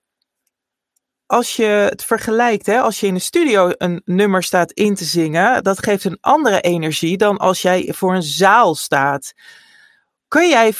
als 1.33 1.57
je 1.57 1.65
het 1.65 2.05
vergelijkt, 2.05 2.67
hè, 2.67 2.81
als 2.81 3.01
je 3.01 3.07
in 3.07 3.15
de 3.15 3.21
studio 3.21 3.71
een 3.77 4.03
nummer 4.05 4.43
staat 4.43 4.73
in 4.73 4.95
te 4.95 5.05
zingen, 5.05 5.63
dat 5.63 5.83
geeft 5.83 6.05
een 6.05 6.19
andere 6.21 6.61
energie 6.61 7.17
dan 7.17 7.37
als 7.37 7.63
jij 7.63 7.93
voor 7.93 8.15
een 8.15 8.23
zaal 8.23 8.75
staat. 8.75 9.33
Kun 10.29 10.49
jij, 10.49 10.73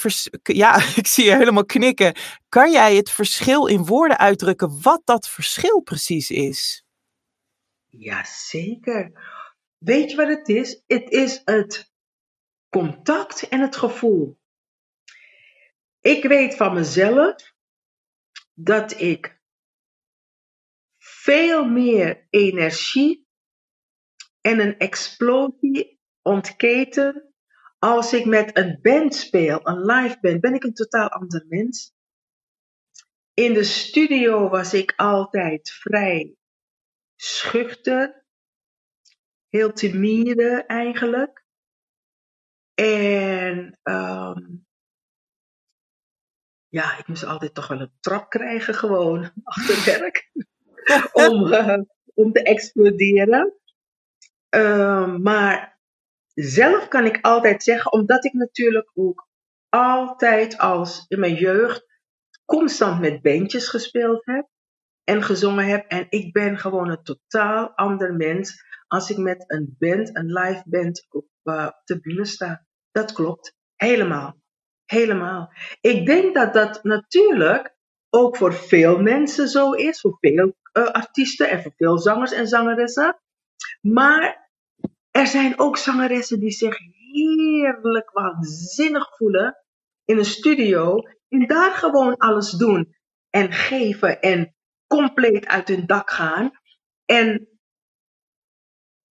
ja, 0.43 0.75
ik 1.01 1.07
zie 1.07 1.25
je 1.25 1.35
helemaal 1.35 1.65
knikken. 1.65 2.15
Kan 2.49 2.71
jij 2.71 2.95
het 2.95 3.11
verschil 3.11 3.65
in 3.65 3.85
woorden 3.85 4.17
uitdrukken 4.17 4.81
wat 4.81 5.01
dat 5.03 5.27
verschil 5.27 5.79
precies 5.81 6.29
is? 6.29 6.85
Ja, 7.89 8.23
zeker. 8.23 9.11
Weet 9.77 10.09
je 10.11 10.15
wat 10.15 10.27
het 10.27 10.47
is? 10.47 10.83
Het 10.87 11.09
is 11.09 11.41
het 11.45 11.91
contact 12.69 13.47
en 13.47 13.61
het 13.61 13.75
gevoel. 13.75 14.37
Ik 16.01 16.23
weet 16.23 16.55
van 16.55 16.73
mezelf 16.73 17.53
dat 18.53 18.99
ik 18.99 19.32
veel 21.23 21.65
meer 21.65 22.27
energie 22.29 23.27
en 24.41 24.59
een 24.59 24.77
explosie 24.77 25.99
ontketen 26.21 27.33
als 27.79 28.13
ik 28.13 28.25
met 28.25 28.57
een 28.57 28.79
band 28.81 29.15
speel, 29.15 29.67
een 29.67 29.85
live 29.85 30.17
band, 30.21 30.41
ben 30.41 30.53
ik 30.53 30.63
een 30.63 30.73
totaal 30.73 31.09
ander 31.09 31.45
mens. 31.47 31.93
In 33.33 33.53
de 33.53 33.63
studio 33.63 34.49
was 34.49 34.73
ik 34.73 34.93
altijd 34.95 35.71
vrij 35.71 36.35
schuchter, 37.15 38.25
heel 39.49 39.73
timide 39.73 40.63
eigenlijk. 40.65 41.45
En 42.73 43.79
um, 43.83 44.65
ja, 46.67 46.97
ik 46.97 47.07
moest 47.07 47.23
altijd 47.23 47.53
toch 47.53 47.67
wel 47.67 47.79
een 47.79 47.97
trap 47.99 48.29
krijgen 48.29 48.73
gewoon 48.73 49.31
achter 49.43 49.85
werk 49.85 50.31
om, 51.27 51.53
om 52.13 52.31
te 52.31 52.43
exploderen. 52.43 53.53
Uh, 54.55 55.17
maar 55.17 55.79
zelf 56.33 56.87
kan 56.87 57.05
ik 57.05 57.19
altijd 57.21 57.63
zeggen, 57.63 57.91
omdat 57.91 58.25
ik 58.25 58.33
natuurlijk 58.33 58.91
ook 58.93 59.27
altijd 59.69 60.57
als 60.57 61.05
in 61.07 61.19
mijn 61.19 61.35
jeugd 61.35 61.85
constant 62.45 62.99
met 62.99 63.21
bandjes 63.21 63.69
gespeeld 63.69 64.25
heb. 64.25 64.47
en 65.03 65.23
gezongen 65.23 65.65
heb. 65.65 65.87
En 65.87 66.05
ik 66.09 66.33
ben 66.33 66.57
gewoon 66.57 66.89
een 66.89 67.03
totaal 67.03 67.69
ander 67.75 68.13
mens 68.13 68.63
als 68.87 69.09
ik 69.09 69.17
met 69.17 69.43
een 69.47 69.75
band, 69.79 70.15
een 70.17 70.31
live 70.33 70.63
band 70.65 71.05
op, 71.09 71.25
op 71.43 71.81
de 71.83 71.99
bühne 71.99 72.25
sta. 72.25 72.65
Dat 72.91 73.11
klopt. 73.11 73.55
Helemaal. 73.75 74.41
Helemaal. 74.85 75.53
Ik 75.81 76.05
denk 76.05 76.35
dat 76.35 76.53
dat 76.53 76.83
natuurlijk 76.83 77.72
ook 78.15 78.37
voor 78.37 78.53
veel 78.53 79.01
mensen 79.01 79.47
zo 79.47 79.71
is, 79.71 79.99
voor 79.99 80.17
veel 80.19 80.55
uh, 80.73 80.83
artiesten 80.83 81.49
en 81.49 81.61
voor 81.61 81.73
veel 81.77 81.97
zangers 81.97 82.31
en 82.31 82.47
zangeressen. 82.47 83.19
Maar 83.81 84.49
er 85.11 85.27
zijn 85.27 85.59
ook 85.59 85.77
zangeressen 85.77 86.39
die 86.39 86.51
zich 86.51 86.77
heerlijk 87.11 88.11
waanzinnig 88.11 89.15
voelen 89.17 89.57
in 90.05 90.17
een 90.17 90.25
studio 90.25 90.97
en 91.29 91.47
daar 91.47 91.71
gewoon 91.71 92.17
alles 92.17 92.51
doen 92.51 92.95
en 93.29 93.51
geven 93.51 94.21
en 94.21 94.55
compleet 94.87 95.45
uit 95.45 95.67
hun 95.67 95.85
dak 95.85 96.09
gaan. 96.09 96.51
En 97.05 97.47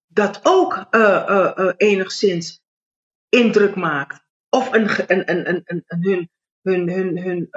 dat 0.07 0.41
ook 0.43 0.87
uh, 0.91 1.53
uh, 1.57 1.73
enigszins 1.77 2.61
indruk 3.29 3.75
maakt. 3.75 4.25
Of 4.49 4.73
een, 4.73 6.31
hun, 6.63 6.91
hun, 6.91 7.19
hun 7.19 7.49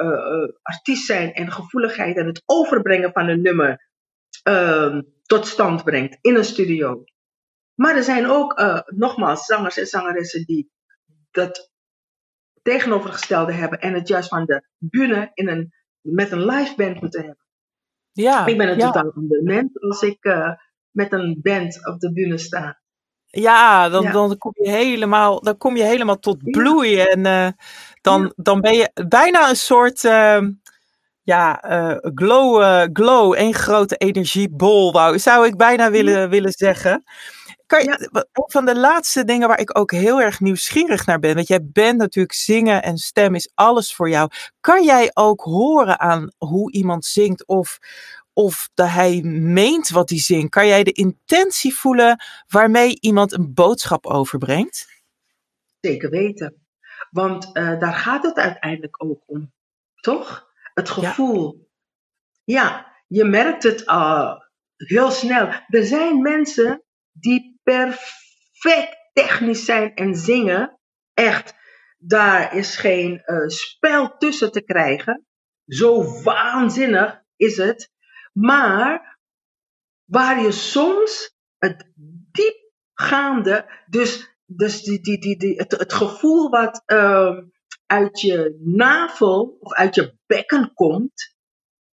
artiest 0.62 1.06
zijn 1.06 1.34
en 1.34 1.52
gevoeligheid 1.52 2.18
en 2.18 2.26
het 2.26 2.44
overbrengen 2.46 3.12
van 3.12 3.28
een 3.28 3.42
nummer 3.42 3.90
ehm, 4.44 5.02
tot 5.24 5.48
stand 5.48 5.84
brengt 5.84 6.18
in 6.22 6.36
een 6.36 6.46
studio. 6.46 7.04
Maar 7.76 7.96
er 7.96 8.04
zijn 8.04 8.30
ook, 8.30 8.84
nogmaals, 8.86 9.46
zangers 9.46 9.78
en 9.78 9.88
zangeressen 9.88 10.46
die 10.46 10.72
dat 11.32 11.72
tegenovergestelde 12.62 13.52
hebben 13.52 13.80
en 13.80 13.94
het 13.94 14.08
juist 14.08 14.30
van 14.30 14.46
de 14.46 14.68
bühne 14.78 15.32
in 15.34 15.48
een, 15.48 15.74
met 16.02 16.32
een 16.32 16.46
live 16.46 16.76
band 16.76 17.02
moeten 17.02 17.20
hebben. 17.20 17.46
Ja, 18.12 18.46
ik 18.46 18.58
ben 18.58 18.70
een 18.70 18.78
ja. 18.78 18.92
totaal 18.92 19.12
ander 19.12 19.44
mens 19.44 19.80
als 19.80 20.02
ik 20.02 20.24
met 20.92 21.12
een 21.12 21.40
band 21.42 21.88
op 21.88 22.00
de 22.00 22.14
bühne 22.14 22.38
sta. 22.38 22.82
Ja, 23.42 23.90
dan, 23.90 24.04
ja. 24.04 24.12
dan, 24.12 24.38
kom, 24.38 24.52
je 24.56 24.70
helemaal, 24.70 25.42
dan 25.42 25.58
kom 25.58 25.78
je 25.78 25.84
helemaal 25.84 26.20
tot 26.20 26.52
bloei. 26.52 27.00
En 27.00 27.26
uh, 27.26 27.48
dan, 28.02 28.22
ja. 28.22 28.32
dan 28.36 28.62
ben 28.62 28.74
je 28.74 28.92
bijna 29.08 29.50
een 29.50 29.56
soort 29.56 30.04
uh, 30.04 30.42
ja, 31.24 31.64
glow, 32.02 32.88
glow, 32.94 33.34
één 33.34 33.54
grote 33.54 33.96
energiebol, 33.96 34.92
wou, 34.92 35.20
zou 35.20 35.48
ik 35.48 35.58
bijna 35.58 35.92
willen, 35.92 36.30
willen 36.30 36.52
zeggen. 36.52 37.04
Kan 37.66 37.84
je. 37.84 38.10
Een 38.12 38.52
van 38.52 38.66
de 38.66 38.80
laatste 38.80 39.24
dingen 39.24 39.48
waar 39.48 39.60
ik 39.60 39.78
ook 39.78 39.92
heel 39.92 40.22
erg 40.22 40.40
nieuwsgierig 40.40 41.06
naar 41.06 41.20
ben, 41.20 41.36
want 41.36 41.48
jij 41.48 41.60
bent 41.64 41.98
natuurlijk 41.98 42.36
zingen 42.36 42.84
en 42.84 42.98
stem 42.98 43.36
is 43.36 43.52
alles 43.54 43.96
voor 43.96 44.10
jou. 44.10 44.30
Kan 44.62 44.84
jij 44.84 45.12
ook 45.14 45.42
horen 45.42 46.00
aan 46.00 46.32
hoe 46.38 46.72
iemand 46.72 47.06
zingt 47.06 47.48
of, 47.48 47.78
of 48.36 48.70
dat 48.74 48.90
hij 48.90 49.22
meent 49.24 49.90
wat 49.90 50.10
hij 50.10 50.20
zingt? 50.20 50.50
Kan 50.50 50.68
jij 50.68 50.84
de 50.84 50.92
intentie 50.92 51.76
voelen 51.76 52.24
waarmee 52.48 52.98
iemand 53.00 53.34
een 53.34 53.54
boodschap 53.54 54.06
overbrengt? 54.06 54.88
Zeker 55.80 56.10
weten. 56.10 56.68
Want 57.10 57.46
uh, 57.46 57.80
daar 57.80 57.94
gaat 57.94 58.24
het 58.24 58.38
uiteindelijk 58.38 59.04
ook 59.04 59.24
om, 59.26 59.54
toch? 59.96 60.48
Het 60.74 60.90
gevoel. 60.90 61.70
Ja, 62.44 62.62
ja 62.64 62.94
je 63.08 63.24
merkt 63.24 63.64
het 63.64 63.88
uh, 63.88 64.36
heel 64.76 65.12
snel. 65.12 65.48
Er 65.68 65.86
zijn 65.86 66.22
mensen 66.22 66.84
die 67.12 67.60
perfect 67.64 68.96
technisch 69.14 69.66
zijn 69.66 69.94
en 69.94 70.16
zingen. 70.16 70.80
Echt, 71.14 71.54
daar 71.98 72.56
is 72.56 72.76
geen 72.76 73.22
uh, 73.26 73.48
spel 73.48 74.18
tussen 74.18 74.52
te 74.52 74.64
krijgen. 74.64 75.26
Zo 75.66 76.22
waanzinnig 76.24 77.22
is 77.36 77.58
het. 77.58 77.94
Maar 78.38 79.20
waar 80.04 80.42
je 80.42 80.52
soms 80.52 81.36
het 81.58 81.92
diepgaande, 82.32 83.84
dus, 83.88 84.38
dus 84.46 84.82
die, 84.82 85.02
die, 85.02 85.20
die, 85.20 85.38
die, 85.38 85.56
het, 85.56 85.72
het 85.72 85.94
gevoel 85.94 86.50
wat 86.50 86.84
uh, 86.86 87.38
uit 87.86 88.22
je 88.22 88.58
navel 88.64 89.58
of 89.60 89.74
uit 89.74 89.96
je 89.96 90.18
bekken 90.26 90.74
komt, 90.74 91.36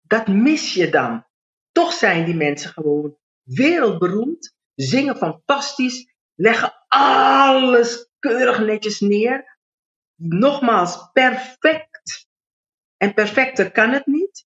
dat 0.01 0.27
mis 0.27 0.75
je 0.75 0.91
dan. 0.91 1.27
Toch 1.73 1.93
zijn 1.93 2.25
die 2.25 2.37
mensen 2.37 2.71
gewoon 2.71 3.17
wereldberoemd 3.43 4.55
zingen 4.75 5.17
fantastisch, 5.17 6.15
leggen 6.35 6.73
alles 6.89 8.11
keurig 8.19 8.59
netjes 8.59 9.01
neer. 9.01 9.59
Nogmaals, 10.15 11.11
perfect. 11.13 12.29
En 12.97 13.15
perfecter 13.15 13.71
kan 13.73 13.91
het 13.91 14.07
niet. 14.07 14.49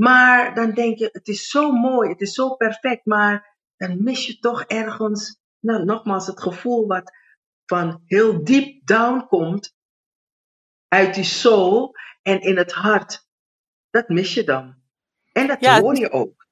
Maar 0.00 0.54
dan 0.54 0.70
denk 0.72 0.98
je, 0.98 1.08
het 1.12 1.28
is 1.28 1.48
zo 1.48 1.72
mooi, 1.72 2.08
het 2.08 2.20
is 2.20 2.32
zo 2.32 2.54
perfect, 2.54 3.06
maar 3.06 3.56
dan 3.76 4.02
mis 4.02 4.26
je 4.26 4.38
toch 4.38 4.62
ergens, 4.62 5.38
nou, 5.58 5.84
nogmaals, 5.84 6.26
het 6.26 6.40
gevoel 6.40 6.86
wat 6.86 7.12
van 7.66 8.02
heel 8.06 8.44
diep 8.44 8.86
down 8.86 9.26
komt, 9.26 9.74
uit 10.88 11.14
die 11.14 11.24
soul 11.24 11.94
en 12.22 12.40
in 12.40 12.56
het 12.56 12.72
hart. 12.72 13.26
Dat 13.90 14.08
mis 14.08 14.34
je 14.34 14.44
dan. 14.44 14.74
En 15.32 15.46
dat 15.46 15.60
ja, 15.60 15.80
hoor 15.80 15.96
je 15.96 16.10
ook. 16.10 16.46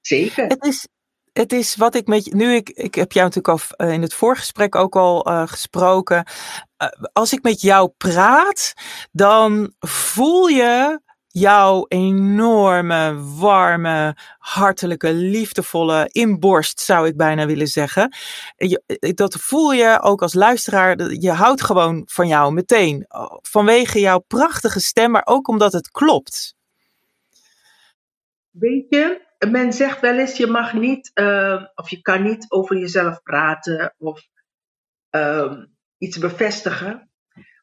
Zeker. 0.00 0.46
Het 0.46 0.64
is, 0.64 0.88
het 1.32 1.52
is 1.52 1.76
wat 1.76 1.94
ik 1.94 2.06
met 2.06 2.24
je. 2.24 2.34
Nu, 2.34 2.54
ik, 2.54 2.68
ik 2.68 2.94
heb 2.94 3.12
jou 3.12 3.26
natuurlijk 3.26 3.58
al 3.76 3.88
in 3.88 4.02
het 4.02 4.14
voorgesprek 4.14 4.74
ook 4.74 4.96
al 4.96 5.28
uh, 5.28 5.46
gesproken. 5.46 6.26
Uh, 6.82 6.88
als 7.12 7.32
ik 7.32 7.42
met 7.42 7.60
jou 7.60 7.88
praat, 7.88 8.72
dan 9.12 9.74
voel 9.78 10.46
je 10.46 11.02
jouw 11.34 11.84
enorme, 11.88 13.14
warme, 13.38 14.16
hartelijke, 14.38 15.12
liefdevolle 15.12 16.08
inborst, 16.12 16.80
zou 16.80 17.06
ik 17.06 17.16
bijna 17.16 17.46
willen 17.46 17.66
zeggen. 17.66 18.16
Dat 18.98 19.34
voel 19.34 19.72
je 19.72 20.00
ook 20.02 20.22
als 20.22 20.34
luisteraar. 20.34 21.12
Je 21.12 21.30
houdt 21.30 21.62
gewoon 21.62 22.02
van 22.06 22.28
jou 22.28 22.52
meteen. 22.52 23.06
Vanwege 23.42 24.00
jouw 24.00 24.18
prachtige 24.18 24.80
stem, 24.80 25.10
maar 25.10 25.26
ook 25.26 25.48
omdat 25.48 25.72
het 25.72 25.90
klopt. 25.90 26.54
Weet 28.50 28.86
je, 28.88 29.20
men 29.50 29.72
zegt 29.72 30.00
wel 30.00 30.18
eens, 30.18 30.36
je 30.36 30.46
mag 30.46 30.72
niet, 30.72 31.10
uh, 31.14 31.64
of 31.74 31.90
je 31.90 32.00
kan 32.00 32.22
niet 32.22 32.46
over 32.48 32.78
jezelf 32.78 33.22
praten 33.22 33.94
of 33.98 34.22
uh, 35.10 35.52
iets 35.98 36.18
bevestigen. 36.18 37.10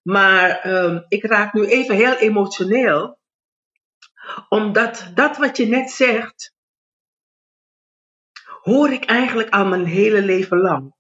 Maar 0.04 0.68
uh, 0.68 1.00
ik 1.08 1.26
raak 1.26 1.54
nu 1.54 1.66
even 1.66 1.96
heel 1.96 2.16
emotioneel, 2.16 3.20
omdat 4.50 5.12
dat 5.14 5.38
wat 5.38 5.58
je 5.58 5.66
net 5.66 5.92
zegt, 5.92 6.54
hoor 8.62 8.92
ik 8.92 9.06
eigenlijk 9.06 9.50
al 9.50 9.66
mijn 9.66 9.86
hele 9.86 10.22
leven 10.22 10.58
lang. 10.58 10.96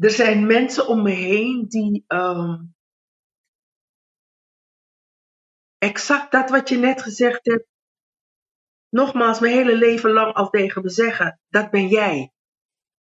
Er 0.00 0.10
zijn 0.10 0.46
mensen 0.46 0.86
om 0.86 1.02
me 1.02 1.10
heen 1.10 1.66
die 1.68 2.04
um, 2.08 2.74
exact 5.78 6.32
dat 6.32 6.50
wat 6.50 6.68
je 6.68 6.76
net 6.76 7.02
gezegd 7.02 7.44
hebt, 7.46 7.66
nogmaals 8.88 9.40
mijn 9.40 9.54
hele 9.54 9.76
leven 9.76 10.10
lang 10.10 10.34
al 10.34 10.50
tegen 10.50 10.82
me 10.82 10.88
zeggen: 10.88 11.40
dat 11.48 11.70
ben 11.70 11.88
jij. 11.88 12.32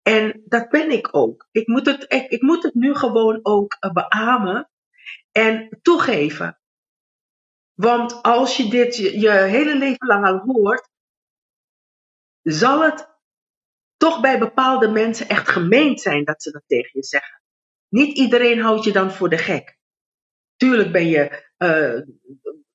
En 0.02 0.42
dat 0.46 0.70
ben 0.70 0.92
ik 0.92 1.16
ook. 1.16 1.48
Ik 1.52 1.68
moet 1.68 1.86
het, 1.86 2.14
ik, 2.14 2.30
ik 2.30 2.42
moet 2.42 2.64
het 2.64 2.74
nu 2.74 2.96
gewoon 2.96 3.40
ook 3.44 3.78
uh, 3.80 3.92
beamen 3.92 4.70
en 5.32 5.80
toegeven. 5.82 6.61
Want 7.82 8.22
als 8.22 8.58
je 8.58 8.70
dit 8.70 8.96
je, 8.96 9.32
hele 9.32 9.78
leven 9.78 10.08
lang 10.08 10.26
al 10.26 10.38
hoort, 10.38 10.90
zal 12.42 12.84
het 12.84 13.10
toch 13.98 14.22
bij 14.22 14.40
bepaalde 14.40 14.88
mensen 14.90 15.30
echt 15.30 15.50
gemeend 15.50 16.02
zijn 16.02 16.24
dat 16.24 16.44
ze 16.44 16.52
dat 16.52 16.64
tegen 16.68 16.90
je 16.94 17.04
zeggen. 17.04 17.42
Niet 17.88 18.18
iedereen 18.18 18.62
houdt 18.62 18.84
je 18.84 18.92
dan 18.92 19.12
voor 19.12 19.30
de 19.30 19.38
gek. 19.38 19.78
Tuurlijk 20.56 20.92
ben, 20.92 21.08
je, 21.08 21.52
uh, 21.58 22.02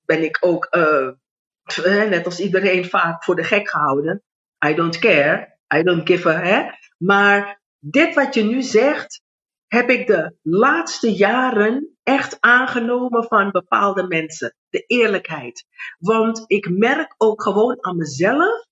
ben 0.05 0.23
ik 0.23 0.39
ook 0.41 0.69
uh, 0.71 1.11
net 2.09 2.25
als 2.25 2.41
iedereen 2.41 2.85
vaak 2.85 3.25
voor 3.25 3.37
de 3.37 3.45
gek 3.45 3.69
gehouden. 3.69 4.23
I 4.67 4.75
don't 4.75 4.99
care, 4.99 5.59
I 5.75 5.83
don't 5.83 6.07
give 6.09 6.29
a. 6.29 6.43
Hè? 6.43 6.71
Maar 6.99 7.63
dit 7.79 8.15
wat 8.15 8.35
je 8.35 8.43
nu 8.43 8.63
zegt, 8.63 9.23
heb 9.77 9.91
ik 9.91 10.07
de 10.07 10.37
laatste 10.43 11.13
jaren 11.13 11.97
echt 12.03 12.37
aangenomen 12.41 13.25
van 13.25 13.51
bepaalde 13.51 14.07
mensen. 14.07 14.57
De 14.69 14.85
eerlijkheid. 14.87 15.65
Want 15.99 16.45
ik 16.47 16.69
merk 16.71 17.15
ook 17.17 17.43
gewoon 17.43 17.85
aan 17.85 17.97
mezelf 17.97 18.67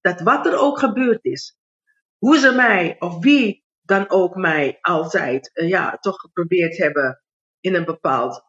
dat 0.00 0.20
wat 0.20 0.46
er 0.46 0.58
ook 0.58 0.78
gebeurd 0.78 1.24
is, 1.24 1.58
hoe 2.18 2.38
ze 2.38 2.52
mij 2.52 2.96
of 2.98 3.18
wie 3.18 3.64
dan 3.80 4.10
ook 4.10 4.34
mij 4.34 4.78
altijd 4.80 5.50
uh, 5.54 5.68
ja, 5.68 5.96
toch 6.00 6.20
geprobeerd 6.20 6.76
hebben 6.76 7.22
in 7.60 7.74
een 7.74 7.84
bepaald 7.84 8.42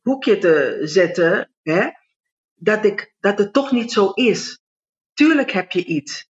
hoekje 0.00 0.38
te 0.38 0.80
zetten, 0.82 1.54
hè, 1.62 1.88
dat, 2.54 2.84
ik, 2.84 3.14
dat 3.18 3.38
het 3.38 3.52
toch 3.52 3.70
niet 3.70 3.92
zo 3.92 4.10
is. 4.10 4.60
Tuurlijk 5.12 5.50
heb 5.50 5.72
je 5.72 5.84
iets. 5.84 6.30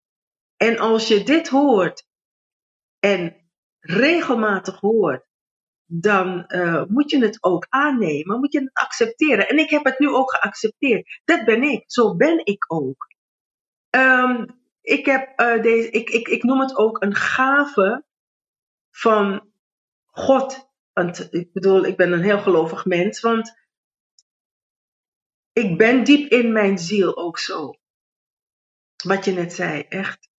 En 0.58 0.78
als 0.78 1.08
je 1.08 1.24
dit 1.24 1.48
hoort 1.48 2.06
en 3.00 3.47
regelmatig 3.88 4.80
hoort, 4.80 5.26
dan 5.86 6.44
uh, 6.48 6.84
moet 6.88 7.12
je 7.12 7.20
het 7.20 7.44
ook 7.44 7.66
aannemen, 7.70 8.40
moet 8.40 8.54
je 8.54 8.60
het 8.60 8.74
accepteren. 8.74 9.50
En 9.50 9.58
ik 9.58 9.70
heb 9.70 9.84
het 9.84 10.00
nu 10.00 10.10
ook 10.10 10.32
geaccepteerd. 10.32 11.22
Dat 11.26 11.46
ben 11.46 11.64
ik, 11.64 11.84
zo 11.86 12.16
ben 12.16 12.46
ik 12.46 12.66
ook. 12.68 13.08
Ehm, 13.90 14.46
ik 14.82 15.06
heb 15.06 15.40
eh, 15.40 15.62
deze, 15.62 15.90
ik, 15.90 16.10
ik, 16.10 16.28
ik 16.28 16.44
noem 16.44 16.60
het 16.60 16.78
ook 16.78 17.02
een 17.02 17.16
gave 17.16 18.06
van 18.92 19.52
God. 20.06 20.70
Want 20.94 21.34
ik 21.34 21.54
bedoel, 21.54 21.86
ik 21.86 21.98
ben 21.98 22.12
een 22.12 22.24
heel 22.24 22.40
gelovig 22.40 22.86
mens, 22.86 23.20
want 23.20 23.58
ik 25.54 25.78
ben 25.78 26.04
diep 26.04 26.32
in 26.32 26.52
mijn 26.52 26.78
ziel 26.78 27.18
ook 27.18 27.40
zo. 27.40 27.74
Wat 29.04 29.26
je 29.26 29.32
net 29.32 29.54
zei, 29.54 29.82
echt. 29.82 30.30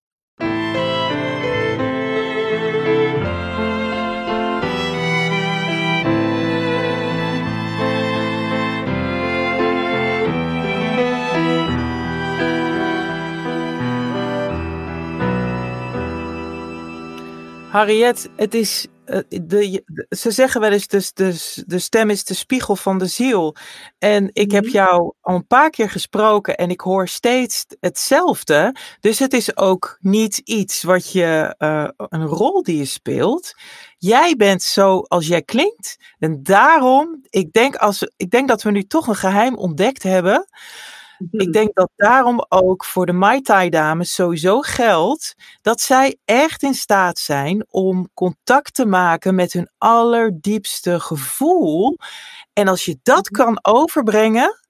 Harriet, 17.70 18.28
het 18.36 18.54
is, 18.54 18.86
uh, 19.06 19.18
de, 19.28 19.84
ze 20.08 20.30
zeggen 20.30 20.60
wel 20.60 20.70
eens, 20.70 20.86
dus 20.86 21.12
de, 21.12 21.62
de 21.66 21.78
stem 21.78 22.10
is 22.10 22.24
de 22.24 22.34
spiegel 22.34 22.76
van 22.76 22.98
de 22.98 23.06
ziel. 23.06 23.56
En 23.98 24.30
ik 24.32 24.50
heb 24.50 24.64
mhm. 24.64 24.72
jou 24.72 25.12
al 25.20 25.34
een 25.34 25.46
paar 25.46 25.70
keer 25.70 25.90
gesproken 25.90 26.56
en 26.56 26.70
ik 26.70 26.80
hoor 26.80 27.08
steeds 27.08 27.66
hetzelfde. 27.80 28.76
Dus 29.00 29.18
het 29.18 29.32
is 29.32 29.56
ook 29.56 29.98
niet 30.00 30.38
iets 30.38 30.82
wat 30.82 31.12
je, 31.12 31.54
uh, 31.58 31.88
een 31.96 32.26
rol 32.26 32.62
die 32.62 32.76
je 32.76 32.84
speelt. 32.84 33.54
Jij 33.98 34.34
bent 34.36 34.62
zo 34.62 34.98
als 34.98 35.26
jij 35.26 35.42
klinkt. 35.42 35.96
En 36.18 36.42
daarom, 36.42 37.20
ik 37.30 37.52
denk, 37.52 37.76
als, 37.76 38.10
ik 38.16 38.30
denk 38.30 38.48
dat 38.48 38.62
we 38.62 38.70
nu 38.70 38.82
toch 38.82 39.06
een 39.06 39.14
geheim 39.14 39.56
ontdekt 39.56 40.02
hebben. 40.02 40.46
Ik 41.18 41.28
mhm. 41.30 41.50
denk 41.50 41.74
dat 41.74 41.90
daarom 41.96 42.46
ook 42.48 42.84
voor 42.84 43.06
de 43.06 43.12
Mai 43.12 43.40
Tai 43.40 43.70
dames 43.70 44.14
sowieso 44.14 44.60
geldt 44.60 45.34
dat 45.62 45.80
zij 45.80 46.18
echt 46.24 46.62
in 46.62 46.74
staat 46.74 47.18
zijn 47.18 47.66
om 47.68 48.08
contact 48.14 48.74
te 48.74 48.86
maken 48.86 49.34
met 49.34 49.52
hun 49.52 49.70
allerdiepste 49.78 51.00
gevoel. 51.00 51.96
En 52.52 52.68
als 52.68 52.84
je 52.84 52.98
dat 53.02 53.30
mhm. 53.30 53.42
kan 53.42 53.58
overbrengen, 53.62 54.60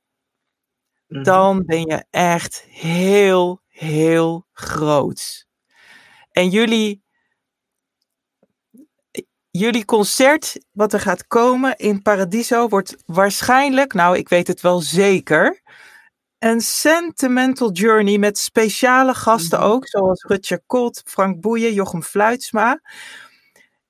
mhm. 1.06 1.22
dan 1.22 1.64
ben 1.64 1.80
je 1.80 2.04
echt 2.10 2.64
heel, 2.68 3.60
heel 3.68 4.46
groot. 4.52 5.46
En 6.30 6.48
jullie, 6.48 7.02
jullie 9.50 9.84
concert, 9.84 10.58
wat 10.72 10.92
er 10.92 11.00
gaat 11.00 11.26
komen 11.26 11.76
in 11.76 12.02
Paradiso, 12.02 12.68
wordt 12.68 12.96
waarschijnlijk, 13.06 13.94
nou 13.94 14.16
ik 14.16 14.28
weet 14.28 14.46
het 14.46 14.60
wel 14.60 14.80
zeker, 14.80 15.62
een 16.38 16.60
sentimental 16.60 17.72
journey 17.72 18.18
met 18.18 18.38
speciale 18.38 19.14
gasten 19.14 19.58
mhm. 19.58 19.68
ook, 19.68 19.86
zoals 19.86 20.24
Rutger 20.24 20.62
Kot, 20.66 21.02
Frank 21.04 21.40
Boeien, 21.40 21.72
Jochem 21.72 22.02
Fluitsma. 22.02 22.80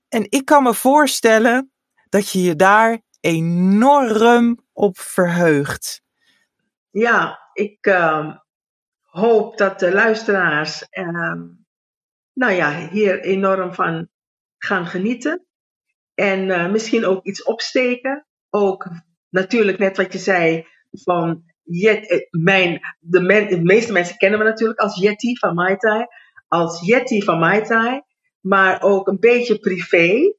En 0.09 0.27
ik 0.29 0.45
kan 0.45 0.63
me 0.63 0.75
voorstellen 0.75 1.73
dat 2.09 2.31
je 2.31 2.43
je 2.43 2.57
daar 2.57 3.01
enorm 3.21 4.59
op 4.73 4.99
verheugt. 4.99 6.03
Ja, 6.91 7.51
ik 7.53 7.87
uh, 7.87 8.37
hoop 9.03 9.57
dat 9.57 9.79
de 9.79 9.93
luisteraars 9.93 10.87
uh, 10.91 11.33
nou 12.33 12.53
ja, 12.53 12.89
hier 12.89 13.21
enorm 13.21 13.75
van 13.75 14.09
gaan 14.59 14.87
genieten. 14.87 15.47
En 16.15 16.49
uh, 16.49 16.71
misschien 16.71 17.07
ook 17.07 17.25
iets 17.25 17.43
opsteken. 17.43 18.27
Ook 18.51 18.89
natuurlijk 19.29 19.79
net 19.79 19.97
wat 19.97 20.13
je 20.13 20.19
zei 20.19 20.67
van 20.91 21.48
Eh, 21.71 22.19
mijn, 22.31 22.81
de, 23.01 23.61
meeste 23.63 23.93
mensen 23.93 24.17
kennen 24.17 24.39
me 24.39 24.45
natuurlijk 24.45 24.79
als 24.79 25.01
Yeti 25.01 25.37
van 25.37 25.55
Mai 25.55 25.77
Tai. 25.77 26.07
Als 26.49 26.87
Yeti 26.87 27.23
van 27.23 27.39
Mai 27.39 27.63
Tai. 27.63 28.01
Maar 28.41 28.83
ook 28.83 29.09
een 29.09 29.21
beetje 29.21 29.59
privé. 29.59 30.33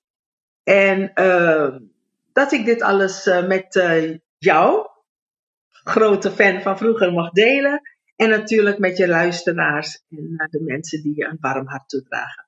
En 0.64 1.12
uh, 1.16 1.68
dat 2.34 2.52
ik 2.52 2.66
dit 2.66 2.82
alles 2.82 3.28
uh, 3.28 3.48
met 3.48 3.76
uh, 3.76 4.18
jou, 4.38 4.88
grote 5.70 6.32
fan 6.32 6.62
van 6.62 6.78
vroeger, 6.78 7.14
mag 7.14 7.32
delen. 7.32 7.82
En 8.16 8.30
natuurlijk 8.30 8.78
met 8.78 8.98
je 8.98 9.08
luisteraars 9.08 10.04
en 10.10 10.48
de 10.50 10.62
mensen 10.62 11.02
die 11.02 11.16
je 11.16 11.26
een 11.26 11.38
warm 11.40 11.68
hart 11.68 11.90
toedragen. 11.90 12.48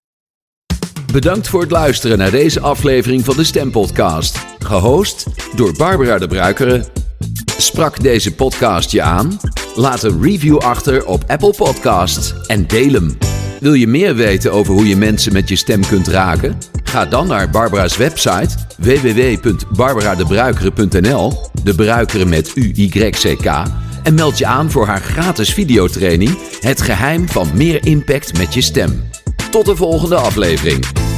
Bedankt 1.12 1.48
voor 1.48 1.62
het 1.62 1.72
luisteren 1.72 2.18
naar 2.18 2.32
deze 2.32 2.60
aflevering 2.60 3.26
van 3.26 3.36
de 3.36 3.44
Stempodcast. 3.44 4.38
Gehost 4.60 5.28
door 5.58 5.74
Barbara 5.78 6.18
de 6.18 6.28
Bruikere 6.28 6.86
Sprak 7.62 8.02
deze 8.02 8.36
podcast 8.36 8.92
je 8.92 9.02
aan? 9.02 9.40
Laat 9.76 10.04
een 10.04 10.22
review 10.22 10.58
achter 10.58 11.06
op 11.06 11.24
Apple 11.28 11.54
Podcasts 11.58 12.34
en 12.48 12.68
deel 12.68 12.94
hem. 12.94 13.18
Wil 13.60 13.74
je 13.74 13.88
meer 13.88 14.16
weten 14.16 14.52
over 14.52 14.74
hoe 14.74 14.88
je 14.88 14.96
mensen 14.96 15.34
met 15.34 15.50
je 15.50 15.56
stem 15.56 15.86
kunt 15.86 16.08
raken? 16.08 16.58
Ga 16.84 17.06
dan 17.06 17.28
naar 17.28 17.50
Barbara's 17.50 17.98
website 17.98 18.56
www.barbaradebruikere.nl, 18.78 21.34
de 21.64 21.76
bruikeren 21.76 22.30
met 22.30 22.52
U-Y-C-K, 22.56 23.46
en 24.04 24.14
meld 24.14 24.38
je 24.38 24.46
aan 24.46 24.72
voor 24.72 24.86
haar 24.86 25.02
gratis 25.02 25.54
videotraining 25.54 26.38
Het 26.60 26.82
geheim 26.82 27.30
van 27.30 27.48
meer 27.54 27.86
impact 27.86 28.38
met 28.38 28.54
je 28.54 28.62
stem. 28.62 29.10
Tot 29.52 29.66
de 29.66 29.76
volgende 29.76 30.16
aflevering. 30.16 31.11